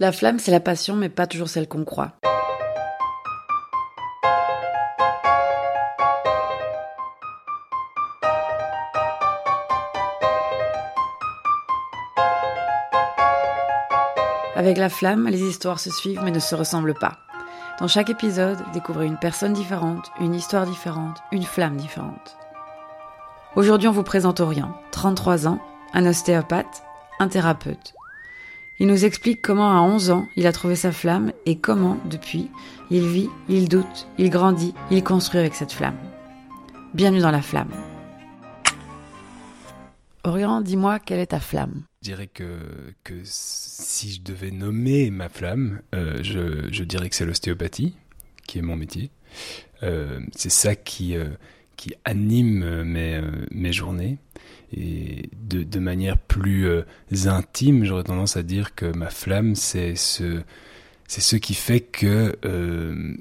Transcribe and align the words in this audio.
La 0.00 0.10
flamme, 0.10 0.40
c'est 0.40 0.50
la 0.50 0.58
passion, 0.58 0.96
mais 0.96 1.08
pas 1.08 1.28
toujours 1.28 1.48
celle 1.48 1.68
qu'on 1.68 1.84
croit. 1.84 2.10
Avec 14.56 14.78
la 14.78 14.88
flamme, 14.88 15.28
les 15.28 15.42
histoires 15.42 15.78
se 15.78 15.90
suivent 15.90 16.22
mais 16.24 16.32
ne 16.32 16.40
se 16.40 16.56
ressemblent 16.56 16.94
pas. 16.94 17.18
Dans 17.78 17.86
chaque 17.86 18.10
épisode, 18.10 18.58
découvrez 18.72 19.06
une 19.06 19.18
personne 19.18 19.52
différente, 19.52 20.10
une 20.18 20.34
histoire 20.34 20.66
différente, 20.66 21.22
une 21.30 21.44
flamme 21.44 21.76
différente. 21.76 22.36
Aujourd'hui, 23.54 23.86
on 23.86 23.92
vous 23.92 24.02
présente 24.02 24.40
Orient, 24.40 24.76
33 24.90 25.46
ans, 25.46 25.60
un 25.92 26.04
ostéopathe, 26.04 26.82
un 27.20 27.28
thérapeute. 27.28 27.94
Il 28.80 28.88
nous 28.88 29.04
explique 29.04 29.40
comment 29.40 29.70
à 29.70 29.82
11 29.82 30.10
ans, 30.10 30.28
il 30.34 30.48
a 30.48 30.52
trouvé 30.52 30.74
sa 30.74 30.90
flamme 30.90 31.32
et 31.46 31.56
comment, 31.56 31.96
depuis, 32.10 32.50
il 32.90 33.06
vit, 33.06 33.30
il 33.48 33.68
doute, 33.68 34.08
il 34.18 34.30
grandit, 34.30 34.74
il 34.90 35.04
construit 35.04 35.38
avec 35.38 35.54
cette 35.54 35.70
flamme. 35.70 35.96
Bienvenue 36.92 37.20
dans 37.20 37.30
la 37.30 37.40
flamme. 37.40 37.70
Orient, 40.24 40.60
dis-moi, 40.60 40.98
quelle 40.98 41.20
est 41.20 41.28
ta 41.28 41.38
flamme? 41.38 41.84
Je 42.02 42.10
dirais 42.10 42.26
que, 42.26 42.58
que 43.04 43.14
si 43.22 44.10
je 44.10 44.22
devais 44.22 44.50
nommer 44.50 45.10
ma 45.10 45.28
flamme, 45.28 45.80
euh, 45.94 46.18
je, 46.24 46.82
dirais 46.82 47.08
que 47.08 47.14
c'est 47.14 47.26
l'ostéopathie, 47.26 47.94
qui 48.44 48.58
est 48.58 48.62
mon 48.62 48.74
métier. 48.74 49.12
Euh, 49.84 50.18
c'est 50.34 50.50
ça 50.50 50.74
qui, 50.74 51.16
euh, 51.16 51.28
qui 51.76 51.94
anime 52.04 52.82
mes, 52.82 53.20
mes 53.50 53.72
journées. 53.72 54.18
Et 54.76 55.30
de, 55.48 55.62
de 55.62 55.78
manière 55.78 56.18
plus 56.18 56.66
euh, 56.66 56.82
intime, 57.26 57.84
j'aurais 57.84 58.04
tendance 58.04 58.36
à 58.36 58.42
dire 58.42 58.74
que 58.74 58.86
ma 58.86 59.08
flamme, 59.08 59.54
c'est 59.54 59.94
ce, 59.94 60.42
ce 61.06 61.36
qui 61.36 61.54
fait 61.54 61.80
que 61.80 62.36
euh, 62.44 63.14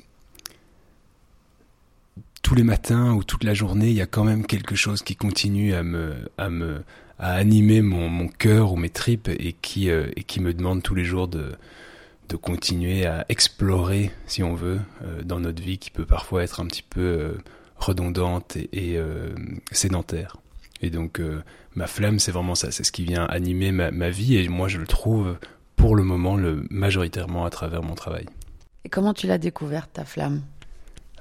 tous 2.42 2.56
les 2.56 2.64
matins 2.64 3.14
ou 3.14 3.24
toute 3.24 3.44
la 3.44 3.54
journée, 3.54 3.90
il 3.90 3.96
y 3.96 4.02
a 4.02 4.06
quand 4.08 4.24
même 4.24 4.46
quelque 4.46 4.76
chose 4.76 5.04
qui 5.04 5.16
continue 5.16 5.74
à 5.74 5.84
me, 5.84 6.14
à 6.38 6.50
me, 6.50 6.84
à 7.20 7.34
animer 7.34 7.82
mon, 7.82 8.10
mon 8.10 8.28
cœur 8.28 8.74
ou 8.74 8.76
mes 8.76 8.90
tripes 8.90 9.30
et 9.30 9.54
qui, 9.62 9.90
euh, 9.90 10.08
et 10.16 10.24
qui 10.24 10.42
me 10.42 10.54
demande 10.54 10.82
tous 10.84 10.96
les 10.96 11.06
jours 11.06 11.28
de, 11.28 11.54
de 12.30 12.36
continuer 12.36 13.06
à 13.06 13.26
explorer, 13.30 14.12
si 14.26 14.44
on 14.44 14.56
veut, 14.56 14.80
euh, 15.04 15.22
dans 15.24 15.40
notre 15.40 15.62
vie 15.62 15.78
qui 15.78 15.92
peut 15.92 16.06
parfois 16.06 16.44
être 16.44 16.60
un 16.60 16.66
petit 16.66 16.84
peu 16.84 17.02
euh, 17.02 17.34
redondante 17.84 18.56
et, 18.56 18.94
et 18.94 19.00
sédentaire. 19.72 20.38
Et 20.84 20.90
donc, 20.90 21.20
euh, 21.20 21.42
ma 21.76 21.88
flamme, 21.88 22.20
c'est 22.20 22.34
vraiment 22.34 22.56
ça. 22.56 22.70
C'est 22.70 22.84
ce 22.84 22.92
qui 22.92 23.06
vient 23.06 23.24
animer 23.24 23.72
ma, 23.72 23.90
ma, 23.90 24.10
vie. 24.10 24.36
Et 24.36 24.50
moi, 24.50 24.68
je 24.68 24.78
le 24.78 24.86
trouve, 24.86 25.38
pour 25.78 25.96
le 25.96 26.04
moment, 26.04 26.36
le, 26.36 26.66
majoritairement 26.70 27.46
à 27.46 27.50
travers 27.50 27.82
mon 27.82 27.96
travail. 27.96 28.26
Et 28.84 28.90
comment 28.90 29.14
tu 29.14 29.26
l'as 29.26 29.38
découverte, 29.38 29.92
ta 29.94 30.04
flamme? 30.04 30.42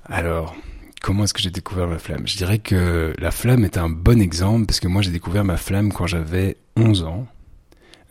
Alors, 0.06 0.56
comment 1.00 1.22
est-ce 1.24 1.32
que 1.32 1.40
j'ai 1.40 1.52
découvert 1.52 1.86
ma 1.86 2.00
flamme? 2.00 2.26
Je 2.26 2.36
dirais 2.36 2.58
que 2.58 3.14
la 3.18 3.30
flamme 3.30 3.64
est 3.64 3.78
un 3.78 3.88
bon 3.88 4.20
exemple, 4.20 4.66
parce 4.66 4.80
que 4.80 4.88
moi, 4.88 5.00
j'ai 5.00 5.12
découvert 5.12 5.44
ma 5.44 5.56
flamme 5.56 5.92
quand 5.92 6.08
j'avais 6.08 6.56
11 6.76 7.04
ans. 7.04 7.28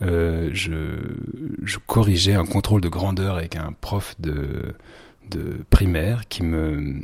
Euh, 0.01 0.49
je, 0.53 0.97
je, 1.63 1.77
corrigeais 1.85 2.33
un 2.33 2.45
contrôle 2.45 2.81
de 2.81 2.89
grandeur 2.89 3.35
avec 3.35 3.55
un 3.57 3.73
prof 3.81 4.15
de, 4.19 4.73
de 5.29 5.63
primaire 5.69 6.27
qui 6.27 6.41
me 6.43 7.01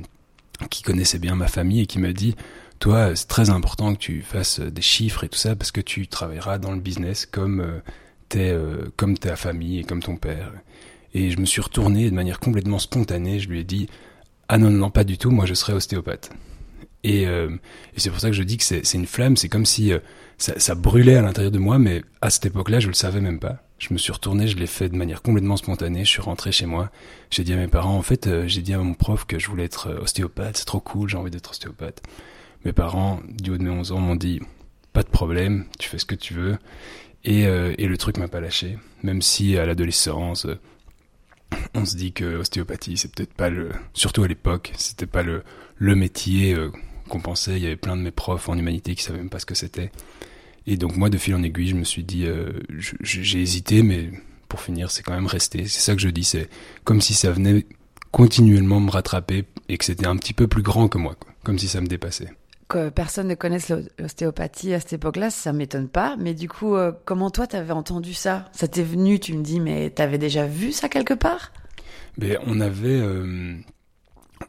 qui 0.67 0.83
connaissait 0.83 1.19
bien 1.19 1.35
ma 1.35 1.47
famille 1.47 1.81
et 1.81 1.85
qui 1.85 1.99
m'a 1.99 2.13
dit 2.13 2.35
toi, 2.79 3.15
c'est 3.15 3.27
très 3.27 3.49
important 3.49 3.93
que 3.93 3.99
tu 3.99 4.21
fasses 4.21 4.59
des 4.59 4.81
chiffres 4.81 5.23
et 5.23 5.29
tout 5.29 5.37
ça 5.37 5.55
parce 5.55 5.71
que 5.71 5.81
tu 5.81 6.07
travailleras 6.07 6.59
dans 6.59 6.71
le 6.71 6.79
business 6.79 7.25
comme 7.25 7.61
euh, 7.61 7.79
euh, 8.35 8.85
comme 8.97 9.17
ta 9.17 9.35
famille 9.35 9.79
et 9.79 9.83
comme 9.83 10.03
ton 10.03 10.15
père. 10.15 10.51
Et 11.13 11.31
je 11.31 11.39
me 11.39 11.45
suis 11.45 11.61
retourné 11.61 12.09
de 12.09 12.15
manière 12.15 12.39
complètement 12.39 12.77
spontanée. 12.77 13.39
Je 13.39 13.49
lui 13.49 13.61
ai 13.61 13.63
dit 13.63 13.87
ah 14.47 14.57
non 14.57 14.69
non, 14.69 14.89
pas 14.89 15.03
du 15.03 15.17
tout. 15.17 15.31
Moi, 15.31 15.45
je 15.45 15.53
serai 15.53 15.73
ostéopathe. 15.73 16.31
Et, 17.03 17.27
euh, 17.27 17.49
et 17.95 17.99
c'est 17.99 18.09
pour 18.09 18.19
ça 18.19 18.29
que 18.29 18.35
je 18.35 18.43
dis 18.43 18.57
que 18.57 18.63
c'est, 18.63 18.85
c'est 18.85 18.97
une 18.97 19.05
flamme. 19.05 19.37
C'est 19.37 19.49
comme 19.49 19.65
si 19.65 19.93
euh, 19.93 19.99
ça, 20.37 20.59
ça, 20.59 20.75
brûlait 20.75 21.15
à 21.15 21.21
l'intérieur 21.21 21.51
de 21.51 21.59
moi, 21.59 21.79
mais 21.79 22.03
à 22.21 22.29
cette 22.29 22.45
époque-là, 22.45 22.79
je 22.79 22.87
le 22.87 22.93
savais 22.93 23.21
même 23.21 23.39
pas. 23.39 23.63
Je 23.79 23.93
me 23.93 23.99
suis 23.99 24.11
retourné, 24.11 24.47
je 24.47 24.57
l'ai 24.57 24.67
fait 24.67 24.89
de 24.89 24.95
manière 24.95 25.21
complètement 25.21 25.55
spontanée. 25.55 26.03
Je 26.03 26.09
suis 26.09 26.21
rentré 26.21 26.51
chez 26.51 26.65
moi. 26.65 26.89
J'ai 27.29 27.43
dit 27.43 27.53
à 27.53 27.57
mes 27.57 27.67
parents, 27.67 27.95
en 27.95 28.01
fait, 28.01 28.25
euh, 28.25 28.47
j'ai 28.47 28.61
dit 28.61 28.73
à 28.73 28.79
mon 28.79 28.95
prof 28.95 29.25
que 29.25 29.37
je 29.37 29.47
voulais 29.47 29.65
être 29.65 29.89
euh, 29.89 30.01
ostéopathe. 30.01 30.57
C'est 30.57 30.65
trop 30.65 30.79
cool, 30.79 31.09
j'ai 31.09 31.17
envie 31.17 31.29
d'être 31.29 31.51
ostéopathe. 31.51 32.01
Mes 32.65 32.73
parents, 32.73 33.21
du 33.29 33.51
haut 33.51 33.57
de 33.57 33.63
mes 33.63 33.69
11 33.69 33.91
ans, 33.91 33.99
m'ont 33.99 34.15
dit 34.15 34.41
pas 34.93 35.03
de 35.03 35.09
problème, 35.09 35.65
tu 35.77 35.89
fais 35.89 35.99
ce 35.99 36.05
que 36.05 36.15
tu 36.15 36.33
veux. 36.33 36.57
Et, 37.23 37.45
euh, 37.45 37.75
et 37.77 37.87
le 37.87 37.97
truc 37.97 38.17
m'a 38.17 38.27
pas 38.27 38.39
lâché. 38.39 38.79
Même 39.03 39.21
si 39.21 39.57
à 39.57 39.65
l'adolescence, 39.67 40.45
euh, 40.45 40.59
on 41.75 41.85
se 41.85 41.95
dit 41.95 42.13
que 42.13 42.25
l'ostéopathie, 42.25 42.97
c'est 42.97 43.13
peut-être 43.13 43.33
pas 43.33 43.49
le. 43.49 43.69
Surtout 43.93 44.23
à 44.23 44.27
l'époque, 44.27 44.73
c'était 44.75 45.05
pas 45.05 45.21
le, 45.21 45.43
le 45.75 45.95
métier 45.95 46.57
qu'on 47.09 47.19
pensait. 47.19 47.57
Il 47.57 47.63
y 47.63 47.67
avait 47.67 47.75
plein 47.75 47.95
de 47.95 48.01
mes 48.01 48.11
profs 48.11 48.49
en 48.49 48.57
humanité 48.57 48.95
qui 48.95 49.03
savaient 49.03 49.19
même 49.19 49.29
pas 49.29 49.39
ce 49.39 49.45
que 49.45 49.55
c'était. 49.55 49.91
Et 50.67 50.77
donc, 50.77 50.97
moi, 50.97 51.09
de 51.09 51.17
fil 51.17 51.33
en 51.33 51.41
aiguille, 51.41 51.69
je 51.69 51.75
me 51.75 51.83
suis 51.83 52.03
dit. 52.03 52.25
Euh, 52.25 52.51
j'ai 53.01 53.41
hésité, 53.41 53.81
mais 53.81 54.11
pour 54.49 54.61
finir, 54.61 54.91
c'est 54.91 55.01
quand 55.01 55.15
même 55.15 55.25
resté. 55.25 55.65
C'est 55.65 55.79
ça 55.79 55.95
que 55.95 56.01
je 56.01 56.09
dis. 56.09 56.23
C'est 56.23 56.49
comme 56.83 57.01
si 57.01 57.13
ça 57.13 57.31
venait 57.31 57.65
continuellement 58.11 58.79
me 58.79 58.91
rattraper 58.91 59.45
et 59.69 59.77
que 59.77 59.85
c'était 59.85 60.07
un 60.07 60.17
petit 60.17 60.33
peu 60.33 60.47
plus 60.47 60.61
grand 60.61 60.87
que 60.87 60.97
moi, 60.97 61.15
quoi. 61.19 61.31
comme 61.43 61.57
si 61.57 61.67
ça 61.67 61.81
me 61.81 61.87
dépassait 61.87 62.29
que 62.67 62.89
personne 62.89 63.27
ne 63.27 63.35
connaisse 63.35 63.71
l'ostéopathie 63.97 64.73
à 64.73 64.79
cette 64.79 64.93
époque-là, 64.93 65.29
ça 65.29 65.53
m'étonne 65.53 65.87
pas. 65.87 66.15
Mais 66.17 66.33
du 66.33 66.49
coup, 66.49 66.75
euh, 66.75 66.91
comment 67.05 67.29
toi, 67.29 67.47
t'avais 67.47 67.71
entendu 67.71 68.13
ça? 68.13 68.45
Ça 68.51 68.67
t'est 68.67 68.83
venu, 68.83 69.19
tu 69.19 69.33
me 69.33 69.43
dis, 69.43 69.59
mais 69.59 69.89
t'avais 69.89 70.17
déjà 70.17 70.45
vu 70.45 70.71
ça 70.71 70.89
quelque 70.89 71.13
part? 71.13 71.51
Ben, 72.17 72.37
on 72.45 72.59
avait, 72.59 72.99
euh, 72.99 73.55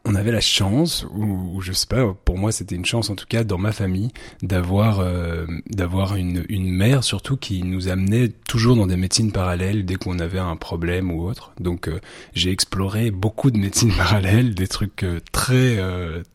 on 0.09 0.15
avait 0.15 0.33
la 0.33 0.41
chance, 0.41 1.07
ou, 1.15 1.61
je 1.61 1.73
sais 1.73 1.87
pas, 1.87 2.15
pour 2.25 2.39
moi, 2.39 2.51
c'était 2.53 2.75
une 2.75 2.85
chance 2.85 3.11
en 3.11 3.15
tout 3.15 3.27
cas 3.29 3.45
dans 3.45 3.59
ma 3.59 3.73
famille 3.73 4.11
d'avoir, 4.43 5.01
euh, 5.01 5.47
d'avoir 5.71 6.17
une, 6.17 6.45
une 6.49 6.71
mère 6.71 7.05
surtout 7.05 7.37
qui 7.37 7.63
nous 7.63 7.89
amenait 7.89 8.29
toujours 8.49 8.77
dans 8.77 8.87
des 8.87 8.97
médecines 8.97 9.33
parallèles 9.33 9.85
dès 9.85 9.97
qu'on 9.97 10.19
avait 10.19 10.39
un 10.39 10.57
problème 10.57 11.13
ou 11.13 11.29
autre. 11.29 11.53
Donc, 11.61 11.89
euh, 11.89 12.01
j'ai 12.35 12.51
exploré 12.51 13.11
beaucoup 13.11 13.51
de 13.51 13.59
médecines 13.59 13.93
parallèles, 13.97 14.55
des 14.55 14.69
trucs 14.69 15.03
euh, 15.05 15.21
très, 15.33 15.79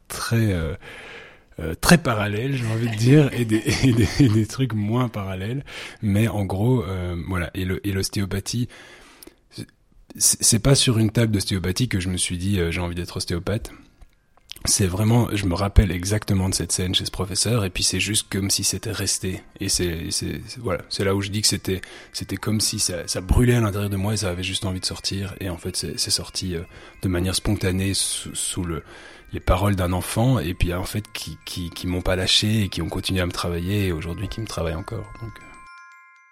très 0.07 0.53
euh, 1.59 1.75
très 1.79 2.00
parallèles, 2.00 2.55
j'ai 2.55 2.66
envie 2.66 2.90
de 2.90 2.95
dire, 2.95 3.29
et 3.34 3.45
des, 3.45 3.61
des, 4.34 4.45
trucs 4.47 4.73
moins 4.73 5.07
parallèles. 5.07 5.63
Mais 6.01 6.28
en 6.28 6.45
gros, 6.45 6.84
euh, 6.84 7.16
voilà. 7.28 7.51
Et 7.53 7.91
l'ostéopathie, 7.91 8.67
c'est 10.16 10.59
pas 10.59 10.75
sur 10.75 11.00
une 11.00 11.09
table 11.09 11.31
d'ostéopathie 11.31 11.88
que 11.88 12.00
je 12.00 12.09
me 12.09 12.18
suis 12.18 12.38
dit 12.38 12.59
euh, 12.59 12.72
j'ai 12.72 12.81
envie 12.81 12.96
d'être 12.96 13.18
ostéopathe. 13.18 13.72
C'est 14.66 14.88
vraiment, 14.88 15.28
je 15.34 15.46
me 15.46 15.56
rappelle 15.56 15.91
exactement 15.91 16.47
de 16.47 16.53
cette 16.53 16.72
scène 16.72 16.96
chez 16.96 17.03
ce 17.03 17.12
professeur, 17.12 17.66
et 17.66 17.69
puis 17.69 17.84
c'est 17.84 18.00
juste 18.00 18.28
comme 18.31 18.50
si 18.50 18.63
c'était 18.63 18.94
resté. 18.94 19.44
Et 19.59 19.68
c'est, 19.68 20.07
voilà, 20.57 20.84
c'est 20.88 21.03
là 21.03 21.16
où 21.16 21.22
je 21.22 21.29
dis 21.31 21.41
que 21.41 21.47
c'était, 21.47 21.81
c'était 22.13 22.38
comme 22.38 22.62
si 22.62 22.79
ça, 22.79 23.06
ça 23.07 23.19
brûlait 23.19 23.56
à 23.56 23.59
l'intérieur 23.59 23.90
de 23.90 23.97
moi 23.97 24.13
et 24.13 24.18
ça 24.18 24.29
avait 24.29 24.44
juste 24.44 24.63
envie 24.63 24.79
de 24.79 24.85
sortir. 24.85 25.35
Et 25.41 25.50
en 25.50 25.57
fait, 25.57 25.75
c'est 25.75 26.09
sorti 26.09 26.56
euh, 26.56 26.62
de 27.02 27.09
manière 27.09 27.35
spontanée 27.35 27.94
sous, 27.94 28.63
le, 28.63 28.84
les 29.34 29.41
paroles 29.41 29.75
d'un 29.75 29.91
enfant 29.91 30.40
et 30.40 30.53
puis 30.53 30.73
en 30.73 30.85
fait 30.85 31.03
qui, 31.12 31.38
qui, 31.44 31.69
qui 31.72 31.85
m'ont 31.85 32.02
pas 32.02 32.16
lâché 32.16 32.62
et 32.62 32.69
qui 32.69 32.81
ont 32.81 32.90
continué 32.90 33.19
à 33.19 33.25
me 33.25 33.34
travailler 33.34 33.88
et 33.88 33.91
aujourd'hui 33.91 34.29
qui 34.29 34.40
me 34.40 34.47
travaillent 34.47 34.75
encore. 34.75 35.12
Donc. 35.22 35.34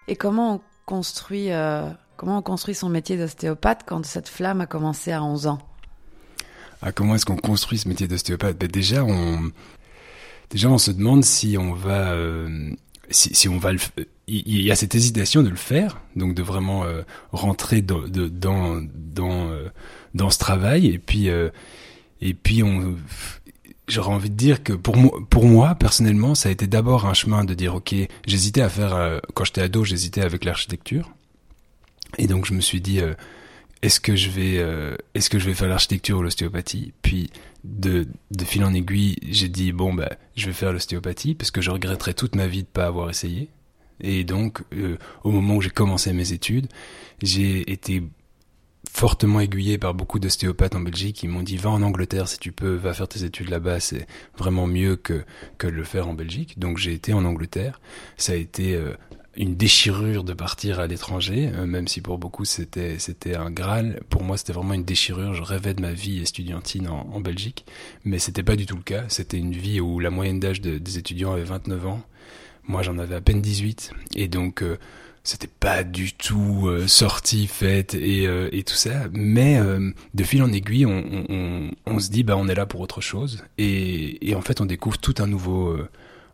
Et 0.08 0.16
comment 0.16 0.54
on 0.54 0.60
construit, 0.86 1.52
euh, 1.52 1.90
comment 2.16 2.38
on 2.38 2.42
construit 2.42 2.74
son 2.74 2.88
métier 2.88 3.16
d'ostéopathe 3.16 3.82
quand 3.86 4.04
cette 4.04 4.28
flamme 4.28 4.60
a 4.60 4.66
commencé 4.66 5.12
à 5.12 5.22
11 5.22 5.46
ans? 5.46 5.58
Ah, 6.82 6.90
Comment 6.92 7.14
est-ce 7.14 7.24
qu'on 7.24 7.36
construit 7.36 7.78
ce 7.78 7.88
métier 7.88 8.08
d'ostéopathe? 8.08 8.58
Ben 8.58 8.68
Déjà, 8.68 9.04
on, 9.04 9.50
déjà, 10.50 10.68
on 10.68 10.78
se 10.78 10.90
demande 10.90 11.24
si 11.24 11.56
on 11.56 11.72
va... 11.72 12.12
Euh, 12.12 12.70
si, 13.10 13.48
on 13.48 13.58
va 13.58 13.72
il 14.26 14.62
y 14.62 14.70
a 14.70 14.76
cette 14.76 14.94
hésitation 14.94 15.42
de 15.42 15.50
le 15.50 15.56
faire, 15.56 16.00
donc 16.16 16.34
de 16.34 16.42
vraiment 16.42 16.84
euh, 16.84 17.02
rentrer 17.30 17.82
dans, 17.82 18.08
dans, 18.08 18.80
dans, 18.94 19.50
euh, 19.50 19.68
dans 20.14 20.30
ce 20.30 20.38
travail, 20.38 20.86
et 20.86 20.98
puis 20.98 21.28
et 21.28 22.34
puis 22.34 22.62
on, 22.62 22.96
j'aurais 23.86 24.14
envie 24.14 24.30
de 24.30 24.34
dire 24.34 24.62
que 24.62 24.72
pour 24.72 24.96
moi, 24.96 25.12
pour 25.28 25.44
moi 25.44 25.74
personnellement, 25.74 26.34
ça 26.34 26.48
a 26.48 26.52
été 26.52 26.66
d'abord 26.66 27.04
un 27.04 27.12
chemin 27.12 27.44
de 27.44 27.52
dire 27.52 27.74
ok, 27.74 27.94
j'hésitais 28.26 28.62
à 28.62 28.70
faire 28.70 29.20
quand 29.34 29.44
j'étais 29.44 29.60
ado, 29.60 29.84
j'hésitais 29.84 30.22
avec 30.22 30.44
l'architecture, 30.46 31.10
et 32.18 32.26
donc 32.26 32.46
je 32.46 32.54
me 32.54 32.60
suis 32.60 32.80
dit 32.80 33.00
euh, 33.00 33.14
est-ce 33.82 34.00
que 34.00 34.14
je 34.14 34.30
vais 34.30 34.58
euh, 34.58 34.96
est-ce 35.14 35.28
que 35.28 35.38
je 35.38 35.46
vais 35.46 35.54
faire 35.54 35.68
l'architecture 35.68 36.18
ou 36.18 36.22
l'ostéopathie? 36.22 36.92
Puis 37.02 37.30
de, 37.64 38.06
fil 38.44 38.64
en 38.64 38.74
aiguille, 38.74 39.16
j'ai 39.28 39.48
dit 39.48 39.72
bon 39.72 39.92
bah 39.92 40.10
je 40.36 40.46
vais 40.46 40.52
faire 40.52 40.72
l'ostéopathie 40.72 41.34
parce 41.34 41.50
que 41.50 41.60
je 41.60 41.70
regretterais 41.70 42.14
toute 42.14 42.34
ma 42.34 42.46
vie 42.46 42.62
de 42.62 42.68
pas 42.68 42.86
avoir 42.86 43.10
essayé. 43.10 43.48
Et 44.00 44.24
donc 44.24 44.62
euh, 44.72 44.98
au 45.24 45.30
moment 45.30 45.56
où 45.56 45.60
j'ai 45.60 45.70
commencé 45.70 46.12
mes 46.12 46.32
études, 46.32 46.68
j'ai 47.22 47.70
été 47.70 48.02
fortement 48.90 49.40
aiguillé 49.40 49.78
par 49.78 49.94
beaucoup 49.94 50.18
d'ostéopathes 50.18 50.74
en 50.74 50.80
Belgique 50.80 51.16
qui 51.16 51.28
m'ont 51.28 51.42
dit 51.42 51.56
va 51.56 51.70
en 51.70 51.82
Angleterre 51.82 52.28
si 52.28 52.38
tu 52.38 52.52
peux, 52.52 52.74
va 52.74 52.92
faire 52.92 53.08
tes 53.08 53.24
études 53.24 53.48
là-bas, 53.48 53.80
c'est 53.80 54.06
vraiment 54.36 54.66
mieux 54.66 54.96
que, 54.96 55.24
que 55.56 55.66
de 55.66 55.72
le 55.72 55.84
faire 55.84 56.08
en 56.08 56.14
Belgique. 56.14 56.58
Donc 56.58 56.78
j'ai 56.78 56.92
été 56.92 57.14
en 57.14 57.24
Angleterre. 57.24 57.80
Ça 58.16 58.32
a 58.32 58.36
été 58.36 58.78
une 59.36 59.56
déchirure 59.56 60.24
de 60.24 60.34
partir 60.34 60.78
à 60.78 60.86
l'étranger, 60.86 61.50
euh, 61.54 61.64
même 61.64 61.88
si 61.88 62.00
pour 62.00 62.18
beaucoup 62.18 62.44
c'était 62.44 62.98
c'était 62.98 63.34
un 63.34 63.50
graal. 63.50 64.00
Pour 64.10 64.22
moi, 64.22 64.36
c'était 64.36 64.52
vraiment 64.52 64.74
une 64.74 64.84
déchirure. 64.84 65.34
Je 65.34 65.42
rêvais 65.42 65.74
de 65.74 65.80
ma 65.80 65.92
vie 65.92 66.20
estudiantine 66.20 66.88
en, 66.88 67.08
en 67.12 67.20
Belgique, 67.20 67.64
mais 68.04 68.18
c'était 68.18 68.42
pas 68.42 68.56
du 68.56 68.66
tout 68.66 68.76
le 68.76 68.82
cas. 68.82 69.04
C'était 69.08 69.38
une 69.38 69.52
vie 69.52 69.80
où 69.80 70.00
la 70.00 70.10
moyenne 70.10 70.40
d'âge 70.40 70.60
des 70.60 70.98
étudiants 70.98 71.32
avait 71.32 71.44
29 71.44 71.86
ans. 71.86 72.02
Moi, 72.64 72.82
j'en 72.82 72.98
avais 72.98 73.16
à 73.16 73.20
peine 73.20 73.40
18, 73.40 73.92
et 74.14 74.28
donc 74.28 74.62
euh, 74.62 74.78
c'était 75.24 75.48
pas 75.48 75.82
du 75.82 76.12
tout 76.12 76.68
euh, 76.68 76.86
sorti, 76.86 77.46
fait 77.46 77.94
et, 77.94 78.24
et 78.24 78.62
tout 78.64 78.74
ça. 78.74 79.08
Mais 79.12 79.58
de 80.14 80.24
fil 80.24 80.42
en 80.42 80.52
aiguille, 80.52 80.84
on, 80.86 81.24
on, 81.28 81.70
on, 81.86 81.98
se 81.98 82.10
dit 82.10 82.22
bah 82.22 82.36
on 82.36 82.48
est 82.48 82.54
là 82.54 82.66
pour 82.66 82.80
autre 82.80 83.00
chose, 83.00 83.42
et, 83.56 84.28
et 84.28 84.34
en 84.34 84.42
fait 84.42 84.60
on 84.60 84.66
découvre 84.66 84.98
tout 84.98 85.14
un 85.18 85.26
nouveau 85.26 85.78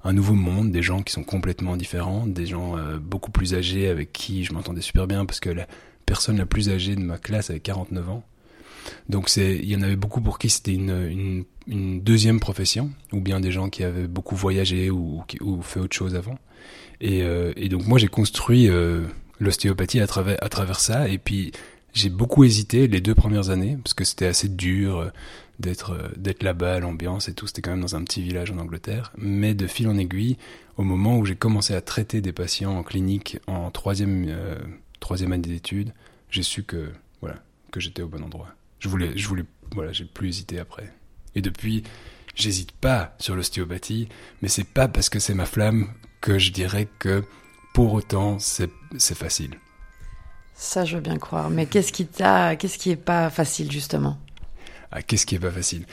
un 0.04 0.12
nouveau 0.12 0.34
monde, 0.34 0.70
des 0.70 0.82
gens 0.82 1.02
qui 1.02 1.12
sont 1.12 1.24
complètement 1.24 1.76
différents, 1.76 2.26
des 2.26 2.46
gens 2.46 2.76
euh, 2.76 2.98
beaucoup 2.98 3.30
plus 3.30 3.54
âgés 3.54 3.88
avec 3.88 4.12
qui 4.12 4.44
je 4.44 4.52
m'entendais 4.52 4.80
super 4.80 5.06
bien 5.06 5.24
parce 5.24 5.40
que 5.40 5.50
la 5.50 5.66
personne 6.06 6.38
la 6.38 6.46
plus 6.46 6.70
âgée 6.70 6.94
de 6.94 7.00
ma 7.02 7.18
classe 7.18 7.50
avait 7.50 7.60
49 7.60 8.08
ans. 8.08 8.22
Donc 9.08 9.28
c'est, 9.28 9.56
il 9.56 9.68
y 9.68 9.76
en 9.76 9.82
avait 9.82 9.96
beaucoup 9.96 10.20
pour 10.20 10.38
qui 10.38 10.48
c'était 10.48 10.72
une, 10.72 10.90
une, 11.10 11.44
une, 11.66 12.00
deuxième 12.00 12.40
profession, 12.40 12.90
ou 13.12 13.20
bien 13.20 13.40
des 13.40 13.52
gens 13.52 13.68
qui 13.68 13.84
avaient 13.84 14.06
beaucoup 14.06 14.34
voyagé 14.34 14.90
ou, 14.90 15.22
ou 15.42 15.62
fait 15.62 15.80
autre 15.80 15.94
chose 15.94 16.14
avant. 16.14 16.38
Et, 17.00 17.22
euh, 17.22 17.52
et 17.56 17.68
donc 17.68 17.86
moi 17.86 17.98
j'ai 17.98 18.08
construit 18.08 18.68
euh, 18.70 19.04
l'ostéopathie 19.40 20.00
à 20.00 20.06
travers, 20.06 20.38
à 20.40 20.48
travers 20.48 20.80
ça, 20.80 21.08
et 21.08 21.18
puis 21.18 21.52
j'ai 21.98 22.10
beaucoup 22.10 22.44
hésité 22.44 22.86
les 22.86 23.00
deux 23.00 23.14
premières 23.14 23.50
années 23.50 23.76
parce 23.82 23.94
que 23.94 24.04
c'était 24.04 24.26
assez 24.26 24.48
dur 24.48 25.10
d'être 25.58 25.92
euh, 25.92 26.08
d'être 26.16 26.42
là-bas, 26.42 26.80
l'ambiance 26.80 27.28
et 27.28 27.34
tout. 27.34 27.46
C'était 27.46 27.62
quand 27.62 27.72
même 27.72 27.80
dans 27.80 27.96
un 27.96 28.04
petit 28.04 28.22
village 28.22 28.50
en 28.50 28.58
Angleterre. 28.58 29.12
Mais 29.18 29.54
de 29.54 29.66
fil 29.66 29.88
en 29.88 29.98
aiguille, 29.98 30.36
au 30.76 30.82
moment 30.82 31.18
où 31.18 31.24
j'ai 31.24 31.36
commencé 31.36 31.74
à 31.74 31.80
traiter 31.80 32.20
des 32.20 32.32
patients 32.32 32.76
en 32.76 32.82
clinique 32.82 33.38
en 33.46 33.70
troisième 33.70 34.26
euh, 34.28 34.58
troisième 35.00 35.32
année 35.32 35.48
d'études, 35.48 35.92
j'ai 36.30 36.42
su 36.42 36.62
que 36.62 36.90
voilà 37.20 37.42
que 37.72 37.80
j'étais 37.80 38.02
au 38.02 38.08
bon 38.08 38.22
endroit. 38.22 38.48
Je 38.78 38.88
voulais 38.88 39.16
je 39.16 39.26
voulais 39.28 39.44
voilà 39.74 39.92
j'ai 39.92 40.04
plus 40.04 40.28
hésité 40.28 40.58
après. 40.58 40.92
Et 41.34 41.42
depuis, 41.42 41.82
j'hésite 42.34 42.72
pas 42.72 43.14
sur 43.18 43.36
l'ostéopathie, 43.36 44.08
mais 44.40 44.48
c'est 44.48 44.64
pas 44.64 44.88
parce 44.88 45.08
que 45.08 45.18
c'est 45.18 45.34
ma 45.34 45.46
flamme 45.46 45.88
que 46.20 46.38
je 46.38 46.52
dirais 46.52 46.88
que 46.98 47.22
pour 47.74 47.92
autant 47.92 48.38
c'est 48.38 48.70
facile. 48.98 49.58
Ça, 50.60 50.84
je 50.84 50.96
veux 50.96 51.00
bien 51.00 51.18
croire. 51.18 51.50
Mais 51.50 51.66
qu'est-ce 51.66 51.92
qui 51.92 52.04
t'a, 52.04 52.56
qu'est-ce 52.56 52.78
qui 52.78 52.90
est 52.90 52.96
pas 52.96 53.30
facile 53.30 53.70
justement? 53.70 54.18
Ah, 54.90 55.02
qu'est-ce 55.02 55.24
qui 55.24 55.36
est 55.36 55.38
pas 55.38 55.52
facile? 55.52 55.86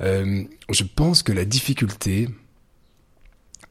Euh, 0.00 0.42
Je 0.68 0.82
pense 0.82 1.22
que 1.22 1.30
la 1.30 1.44
difficulté, 1.44 2.28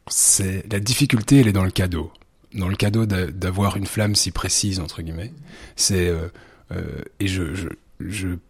c'est 0.08 0.64
la 0.72 0.80
difficulté, 0.80 1.42
elle 1.42 1.50
est 1.50 1.54
dans 1.54 1.66
le 1.66 1.72
cadeau, 1.72 2.14
dans 2.54 2.70
le 2.70 2.78
cadeau 2.78 3.06
d'avoir 3.06 3.76
une 3.76 3.86
flamme 3.86 4.16
si 4.16 4.32
précise 4.32 4.80
entre 4.80 5.02
guillemets. 5.02 5.34
C'est 5.76 6.08
euh, 6.08 6.30
euh, 6.72 7.02
et 7.20 7.28
je, 7.28 7.68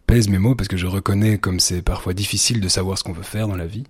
pèse 0.06 0.28
mes 0.28 0.38
mots 0.38 0.54
parce 0.54 0.68
que 0.68 0.76
je 0.76 0.86
reconnais 0.86 1.38
comme 1.38 1.58
c'est 1.58 1.82
parfois 1.82 2.14
difficile 2.14 2.60
de 2.60 2.68
savoir 2.68 2.96
ce 2.96 3.02
qu'on 3.02 3.12
veut 3.12 3.24
faire 3.24 3.48
dans 3.48 3.56
la 3.56 3.66
vie. 3.66 3.84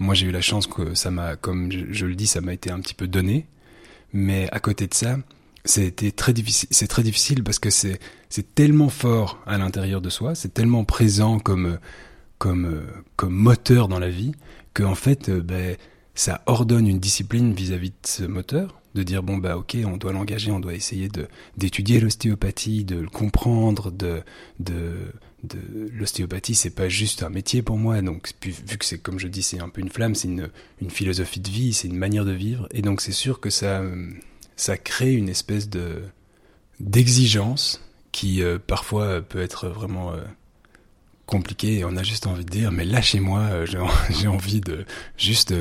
Moi, 0.00 0.14
j'ai 0.14 0.26
eu 0.26 0.32
la 0.32 0.40
chance 0.40 0.66
que 0.66 0.94
ça 0.94 1.12
m'a, 1.12 1.36
comme 1.36 1.70
je, 1.70 2.04
le 2.04 2.16
dis, 2.16 2.26
ça 2.26 2.40
m'a 2.40 2.52
été 2.52 2.72
un 2.72 2.80
petit 2.80 2.94
peu 2.94 3.06
donné. 3.06 3.46
Mais 4.12 4.48
à 4.50 4.58
côté 4.58 4.88
de 4.88 4.94
ça, 4.94 5.18
c'était 5.64 6.10
très 6.10 6.32
difficile. 6.32 6.68
C'est 6.70 6.88
très 6.88 7.02
difficile 7.02 7.42
parce 7.42 7.58
que 7.58 7.70
c'est 7.70 7.98
c'est 8.28 8.54
tellement 8.54 8.88
fort 8.88 9.42
à 9.46 9.58
l'intérieur 9.58 10.00
de 10.00 10.10
soi, 10.10 10.34
c'est 10.34 10.52
tellement 10.52 10.84
présent 10.84 11.38
comme 11.38 11.78
comme 12.38 12.82
comme 13.16 13.34
moteur 13.34 13.88
dans 13.88 13.98
la 13.98 14.10
vie 14.10 14.32
que 14.74 14.82
en 14.82 14.96
fait, 14.96 15.28
euh, 15.30 15.40
ben, 15.40 15.76
ça 16.14 16.42
ordonne 16.46 16.86
une 16.86 17.00
discipline 17.00 17.54
vis-à-vis 17.54 17.90
de 17.90 17.96
ce 18.06 18.24
moteur, 18.24 18.80
de 18.94 19.02
dire 19.02 19.22
bon 19.22 19.38
bah 19.38 19.56
ok, 19.56 19.76
on 19.84 19.96
doit 19.96 20.12
l'engager, 20.12 20.50
on 20.50 20.60
doit 20.60 20.74
essayer 20.74 21.08
de 21.08 21.26
d'étudier 21.56 22.00
l'ostéopathie, 22.00 22.84
de 22.84 22.96
le 22.96 23.08
comprendre, 23.08 23.90
de 23.90 24.22
de 24.60 25.12
de 25.44 25.58
l'ostéopathie, 25.92 26.54
c'est 26.54 26.70
pas 26.70 26.88
juste 26.88 27.22
un 27.22 27.30
métier 27.30 27.62
pour 27.62 27.78
moi. 27.78 28.00
Donc 28.02 28.32
vu 28.42 28.78
que 28.78 28.84
c'est 28.84 28.98
comme 28.98 29.18
je 29.18 29.28
dis, 29.28 29.42
c'est 29.42 29.60
un 29.60 29.68
peu 29.68 29.80
une 29.80 29.90
flamme, 29.90 30.14
c'est 30.14 30.28
une 30.28 30.50
une 30.80 30.90
philosophie 30.90 31.40
de 31.40 31.50
vie, 31.50 31.72
c'est 31.72 31.88
une 31.88 31.96
manière 31.96 32.24
de 32.24 32.32
vivre, 32.32 32.68
et 32.70 32.82
donc 32.82 33.00
c'est 33.00 33.12
sûr 33.12 33.40
que 33.40 33.50
ça 33.50 33.82
ça 34.56 34.76
crée 34.76 35.12
une 35.12 35.28
espèce 35.28 35.68
de 35.68 36.02
d'exigence 36.80 37.80
qui 38.12 38.42
euh, 38.42 38.58
parfois 38.64 39.22
peut 39.22 39.40
être 39.40 39.68
vraiment 39.68 40.12
euh, 40.12 40.22
compliquée 41.26 41.78
et 41.78 41.84
on 41.84 41.96
a 41.96 42.02
juste 42.02 42.26
envie 42.26 42.44
de 42.44 42.50
dire 42.50 42.70
mais 42.70 42.84
lâchez-moi 42.84 43.40
euh, 43.40 43.66
j'ai 44.10 44.28
envie 44.28 44.60
de 44.60 44.84
juste 45.16 45.54